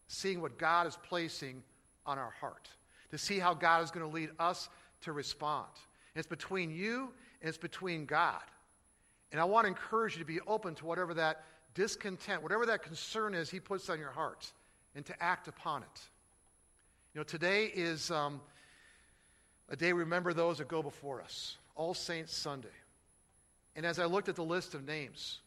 seeing 0.08 0.42
what 0.42 0.58
God 0.58 0.88
is 0.88 0.98
placing 1.04 1.64
on 2.06 2.18
our 2.18 2.32
heart, 2.40 2.70
to 3.12 3.18
see 3.18 3.40
how 3.40 3.54
God 3.54 3.84
is 3.84 3.92
going 3.92 4.06
to 4.06 4.12
lead 4.12 4.30
us 4.40 4.70
to 5.02 5.12
respond. 5.12 5.68
And 6.14 6.20
it's 6.20 6.28
between 6.28 6.72
you 6.72 7.12
and 7.42 7.50
it's 7.50 7.58
between 7.58 8.06
God. 8.06 8.42
And 9.32 9.42
I 9.42 9.44
want 9.44 9.66
to 9.66 9.70
encourage 9.70 10.14
you 10.14 10.20
to 10.20 10.26
be 10.26 10.40
open 10.48 10.76
to 10.76 10.86
whatever 10.86 11.14
that 11.16 11.44
discontent, 11.74 12.42
whatever 12.42 12.66
that 12.68 12.84
concern 12.84 13.34
is 13.34 13.50
He 13.50 13.60
puts 13.60 13.90
on 13.90 14.00
your 14.00 14.12
heart, 14.12 14.52
and 14.96 15.06
to 15.06 15.24
act 15.24 15.48
upon 15.48 15.84
it. 15.84 16.02
You 17.14 17.20
know, 17.20 17.24
today 17.24 17.66
is 17.74 18.12
um, 18.12 18.40
a 19.70 19.76
day 19.76 19.92
we 19.94 20.00
remember 20.00 20.34
those 20.34 20.60
that 20.60 20.68
go 20.68 20.82
before 20.82 21.22
us, 21.22 21.58
All 21.76 21.94
Saints 21.94 22.36
Sunday. 22.36 22.70
And 23.76 23.86
as 23.86 24.00
I 24.00 24.06
looked 24.06 24.30
at 24.30 24.36
the 24.36 24.44
list 24.44 24.74
of 24.74 24.86
names, 24.86 25.40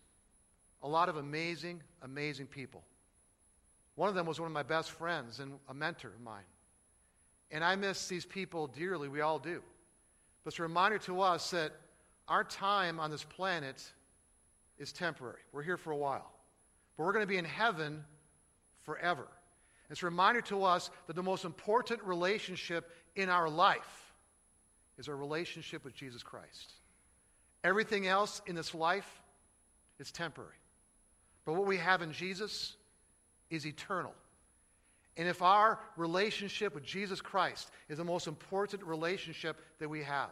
a 0.83 0.89
lot 0.89 1.09
of 1.09 1.17
amazing, 1.17 1.83
amazing 2.03 2.47
people. 2.47 2.83
One 3.95 4.09
of 4.09 4.15
them 4.15 4.27
was 4.27 4.39
one 4.39 4.47
of 4.47 4.53
my 4.53 4.63
best 4.63 4.91
friends 4.93 5.41
and 5.41 5.59
a 5.69 5.75
mentor 5.75 6.09
of 6.09 6.21
mine. 6.21 6.45
And 7.51 7.65
I 7.65 7.75
miss 7.77 8.07
these 8.07 8.25
people 8.25 8.67
dearly. 8.67 9.09
We 9.09 9.23
all 9.23 9.39
do. 9.39 9.63
But 10.45 10.53
it's 10.53 10.59
a 10.61 10.63
reminder 10.63 10.99
to 10.99 11.21
us 11.21 11.51
that 11.51 11.73
our 12.29 12.45
time 12.45 13.01
on 13.01 13.11
this 13.11 13.25
planet 13.25 13.83
is 14.79 14.93
temporary. 14.93 15.41
We're 15.53 15.63
here 15.63 15.77
for 15.77 15.91
a 15.91 15.97
while. 15.97 16.31
But 16.97 17.05
we're 17.05 17.13
going 17.13 17.25
to 17.25 17.29
be 17.29 17.39
in 17.39 17.45
heaven 17.45 18.05
forever. 18.85 19.27
It's 19.91 20.03
a 20.03 20.07
reminder 20.07 20.43
to 20.43 20.65
us 20.65 20.91
that 21.07 21.17
the 21.17 21.23
most 21.23 21.45
important 21.45 22.03
relationship 22.05 22.91
in 23.17 23.31
our 23.31 23.49
life 23.49 24.13
is 24.99 25.09
our 25.09 25.17
relationship 25.17 25.85
with 25.85 25.95
Jesus 25.95 26.23
Christ. 26.23 26.75
Everything 27.65 28.07
else 28.07 28.41
in 28.47 28.55
this 28.55 28.75
life 28.75 29.23
is 29.99 30.13
temporary. 30.13 30.53
But 31.45 31.55
what 31.55 31.67
we 31.67 31.79
have 31.79 32.03
in 32.03 32.13
Jesus 32.13 32.77
is 33.51 33.67
eternal. 33.67 34.15
And 35.17 35.27
if 35.27 35.43
our 35.43 35.81
relationship 35.97 36.75
with 36.75 36.85
Jesus 36.85 37.21
Christ 37.21 37.71
is 37.89 37.99
the 37.99 38.05
most 38.05 38.29
important 38.29 38.85
relationship 38.85 39.61
that 39.81 39.89
we 39.89 40.03
have, 40.03 40.31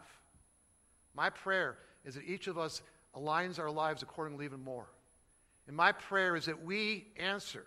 my 1.15 1.31
prayer 1.31 1.79
is 2.05 2.15
that 2.15 2.25
each 2.25 2.47
of 2.47 2.57
us 2.57 2.83
aligns 3.17 3.59
our 3.59 3.71
lives 3.71 4.03
accordingly 4.03 4.45
even 4.45 4.63
more. 4.63 4.87
And 5.67 5.77
my 5.77 5.91
prayer 5.91 6.37
is 6.37 6.45
that 6.45 6.65
we 6.65 7.07
answer 7.17 7.65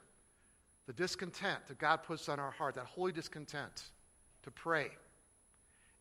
the 0.87 0.93
discontent 0.93 1.59
that 1.67 1.77
God 1.77 2.03
puts 2.03 2.29
on 2.29 2.39
our 2.39 2.51
heart, 2.51 2.75
that 2.75 2.85
holy 2.85 3.11
discontent, 3.11 3.89
to 4.43 4.51
pray 4.51 4.89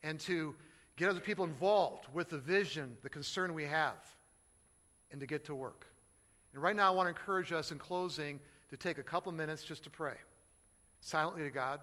and 0.03 0.21
to 0.21 0.55
get 0.98 1.08
other 1.08 1.20
people 1.20 1.44
involved 1.44 2.06
with 2.12 2.28
the 2.28 2.38
vision, 2.38 2.96
the 3.02 3.08
concern 3.08 3.54
we 3.54 3.64
have, 3.64 3.94
and 5.11 5.20
to 5.20 5.26
get 5.26 5.44
to 5.46 5.54
work. 5.54 5.87
And 6.52 6.62
right 6.62 6.74
now, 6.74 6.88
I 6.88 6.94
want 6.94 7.06
to 7.06 7.11
encourage 7.11 7.52
us 7.52 7.70
in 7.70 7.78
closing 7.78 8.40
to 8.70 8.76
take 8.76 8.98
a 8.98 9.02
couple 9.02 9.30
minutes 9.32 9.64
just 9.64 9.84
to 9.84 9.90
pray 9.90 10.14
silently 11.00 11.44
to 11.44 11.50
God. 11.50 11.80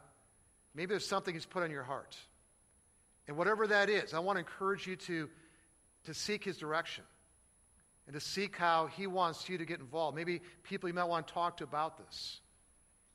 Maybe 0.75 0.89
there's 0.89 1.08
something 1.08 1.34
He's 1.34 1.45
put 1.45 1.63
on 1.63 1.71
your 1.71 1.84
heart. 1.84 2.17
And 3.28 3.38
whatever 3.38 3.65
that 3.67 3.89
is, 3.89 4.13
I 4.13 4.19
want 4.19 4.36
to 4.36 4.39
encourage 4.39 4.86
you 4.86 4.97
to, 4.97 5.30
to 6.06 6.13
seek 6.13 6.43
His 6.43 6.58
direction 6.58 7.06
and 8.08 8.13
to 8.13 8.19
seek 8.19 8.58
how 8.58 8.88
He 8.88 9.08
wants 9.08 9.47
you 9.47 9.58
to 9.58 9.65
get 9.65 9.80
involved. 9.80 10.15
Maybe 10.15 10.41
people 10.63 10.89
you 10.89 10.93
might 10.93 11.06
want 11.06 11.28
to 11.28 11.34
talk 11.34 11.58
to 11.58 11.63
about 11.63 11.97
this 11.97 12.41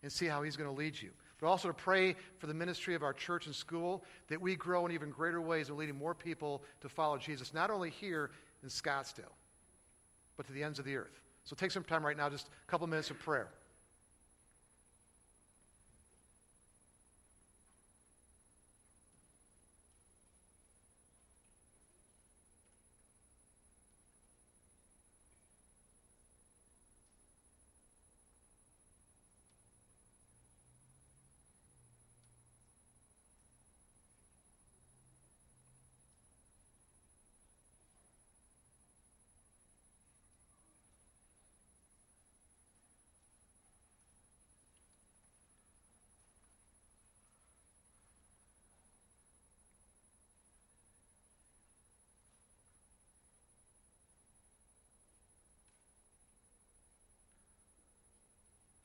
and 0.02 0.10
see 0.10 0.26
how 0.26 0.42
He's 0.42 0.56
going 0.56 0.70
to 0.70 0.76
lead 0.76 1.00
you. 1.00 1.10
But 1.40 1.48
also 1.48 1.68
to 1.68 1.74
pray 1.74 2.16
for 2.38 2.46
the 2.46 2.55
ministry 2.55 2.94
of 2.94 3.03
our 3.03 3.12
church 3.12 3.46
and 3.46 3.55
school 3.55 4.05
that 4.29 4.40
we 4.40 4.57
grow 4.57 4.85
in 4.87 4.92
even 4.92 5.11
greater 5.11 5.40
ways 5.40 5.70
of 5.70 5.76
leading 5.76 5.96
more 5.96 6.14
people 6.14 6.62
to 6.83 6.88
follow 6.88 7.16
Jesus, 7.16 7.55
not 7.55 7.70
only 7.70 7.90
here 7.90 8.31
in 8.62 8.68
Scottsdale, 8.68 9.33
but 10.37 10.46
to 10.46 10.53
the 10.53 10.62
ends 10.62 10.79
of 10.79 10.85
the 10.85 10.96
earth. 10.96 11.20
So 11.44 11.57
take 11.57 11.70
some 11.70 11.85
time 11.85 12.05
right 12.05 12.16
now, 12.16 12.29
just 12.29 12.48
a 12.48 12.70
couple 12.70 12.87
minutes 12.87 13.11
of 13.11 13.18
prayer. 13.18 13.48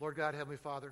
Lord 0.02 0.16
God, 0.18 0.36
Heavenly 0.36 0.58
Father, 0.58 0.92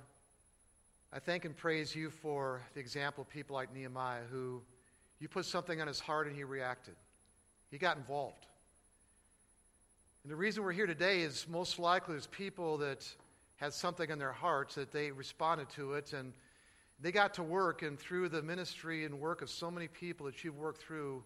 I 1.12 1.18
thank 1.18 1.44
and 1.44 1.54
praise 1.54 1.94
you 1.94 2.08
for 2.08 2.62
the 2.72 2.80
example 2.80 3.22
of 3.22 3.28
people 3.28 3.54
like 3.54 3.72
Nehemiah 3.74 4.22
who 4.30 4.62
you 5.20 5.28
put 5.28 5.44
something 5.44 5.78
on 5.78 5.86
his 5.86 6.00
heart 6.00 6.26
and 6.26 6.34
he 6.34 6.42
reacted. 6.42 6.94
He 7.70 7.76
got 7.76 7.98
involved. 7.98 8.46
And 10.22 10.32
the 10.32 10.36
reason 10.36 10.62
we're 10.62 10.72
here 10.72 10.86
today 10.86 11.20
is 11.20 11.46
most 11.46 11.78
likely 11.78 12.14
there's 12.14 12.28
people 12.28 12.78
that 12.78 13.06
had 13.56 13.74
something 13.74 14.08
in 14.08 14.18
their 14.18 14.32
hearts 14.32 14.74
that 14.76 14.90
they 14.90 15.10
responded 15.10 15.68
to 15.70 15.92
it 15.92 16.14
and 16.14 16.32
they 16.98 17.12
got 17.12 17.34
to 17.34 17.42
work 17.42 17.82
and 17.82 17.98
through 17.98 18.30
the 18.30 18.40
ministry 18.40 19.04
and 19.04 19.20
work 19.20 19.42
of 19.42 19.50
so 19.50 19.70
many 19.70 19.86
people 19.86 20.24
that 20.26 20.42
you've 20.42 20.56
worked 20.56 20.80
through 20.80 21.22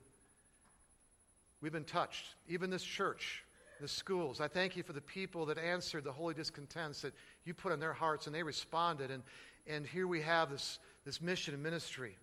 we've 1.61 1.73
been 1.73 1.85
touched 1.85 2.27
even 2.49 2.71
this 2.71 2.83
church 2.83 3.45
the 3.81 3.89
schools 3.89 4.41
i 4.41 4.49
thank 4.49 4.77
you 4.77 4.83
for 4.83 4.93
the 4.93 5.01
people 5.01 5.47
that 5.47 5.59
answered 5.59 6.05
the 6.05 6.13
holy 6.13 6.35
discontents 6.35 7.03
that 7.03 7.13
you 7.45 7.55
put 7.55 7.73
in 7.73 7.81
their 7.81 7.93
hearts 7.93 8.27
and 8.27 8.35
they 8.35 8.43
responded 8.43 9.11
and, 9.11 9.23
and 9.67 9.87
here 9.87 10.07
we 10.07 10.21
have 10.21 10.51
this, 10.51 10.79
this 11.05 11.21
mission 11.21 11.55
and 11.55 11.63
ministry 11.63 12.17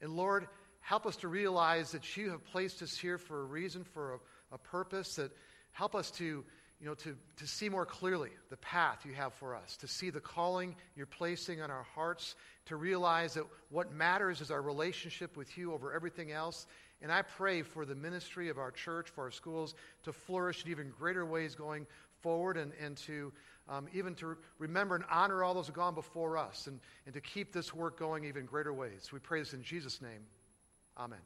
and 0.00 0.16
lord 0.16 0.46
help 0.80 1.06
us 1.06 1.16
to 1.16 1.28
realize 1.28 1.92
that 1.92 2.16
you 2.16 2.30
have 2.30 2.44
placed 2.44 2.82
us 2.82 2.96
here 2.96 3.18
for 3.18 3.40
a 3.40 3.44
reason 3.44 3.84
for 3.84 4.14
a, 4.14 4.54
a 4.54 4.58
purpose 4.58 5.16
that 5.16 5.30
Help 5.76 5.94
us 5.94 6.10
to, 6.10 6.24
you 6.24 6.86
know, 6.86 6.94
to, 6.94 7.14
to 7.36 7.46
see 7.46 7.68
more 7.68 7.84
clearly 7.84 8.30
the 8.48 8.56
path 8.56 9.04
you 9.04 9.12
have 9.12 9.34
for 9.34 9.54
us, 9.54 9.76
to 9.76 9.86
see 9.86 10.08
the 10.08 10.20
calling 10.20 10.74
you're 10.96 11.04
placing 11.04 11.60
on 11.60 11.70
our 11.70 11.82
hearts, 11.94 12.34
to 12.64 12.76
realize 12.76 13.34
that 13.34 13.44
what 13.68 13.92
matters 13.92 14.40
is 14.40 14.50
our 14.50 14.62
relationship 14.62 15.36
with 15.36 15.58
you 15.58 15.74
over 15.74 15.92
everything 15.92 16.32
else. 16.32 16.66
And 17.02 17.12
I 17.12 17.22
pray 17.22 17.62
for 17.62 17.84
the 17.84 17.94
ministry 17.94 18.48
of 18.48 18.58
our 18.58 18.70
church, 18.70 19.10
for 19.10 19.24
our 19.24 19.30
schools, 19.30 19.74
to 20.04 20.12
flourish 20.12 20.64
in 20.64 20.70
even 20.70 20.90
greater 20.98 21.26
ways 21.26 21.54
going 21.54 21.86
forward 22.20 22.56
and, 22.56 22.72
and 22.80 22.96
to 22.98 23.32
um, 23.68 23.86
even 23.92 24.14
to 24.16 24.36
remember 24.58 24.94
and 24.94 25.04
honor 25.10 25.42
all 25.42 25.54
those 25.54 25.66
who 25.66 25.72
have 25.72 25.76
gone 25.76 25.94
before 25.94 26.38
us 26.38 26.66
and, 26.68 26.78
and 27.04 27.14
to 27.14 27.20
keep 27.20 27.52
this 27.52 27.74
work 27.74 27.98
going 27.98 28.24
even 28.24 28.46
greater 28.46 28.72
ways. 28.72 29.10
We 29.12 29.18
pray 29.18 29.40
this 29.40 29.54
in 29.54 29.62
Jesus' 29.62 30.00
name. 30.00 30.22
Amen. 30.96 31.18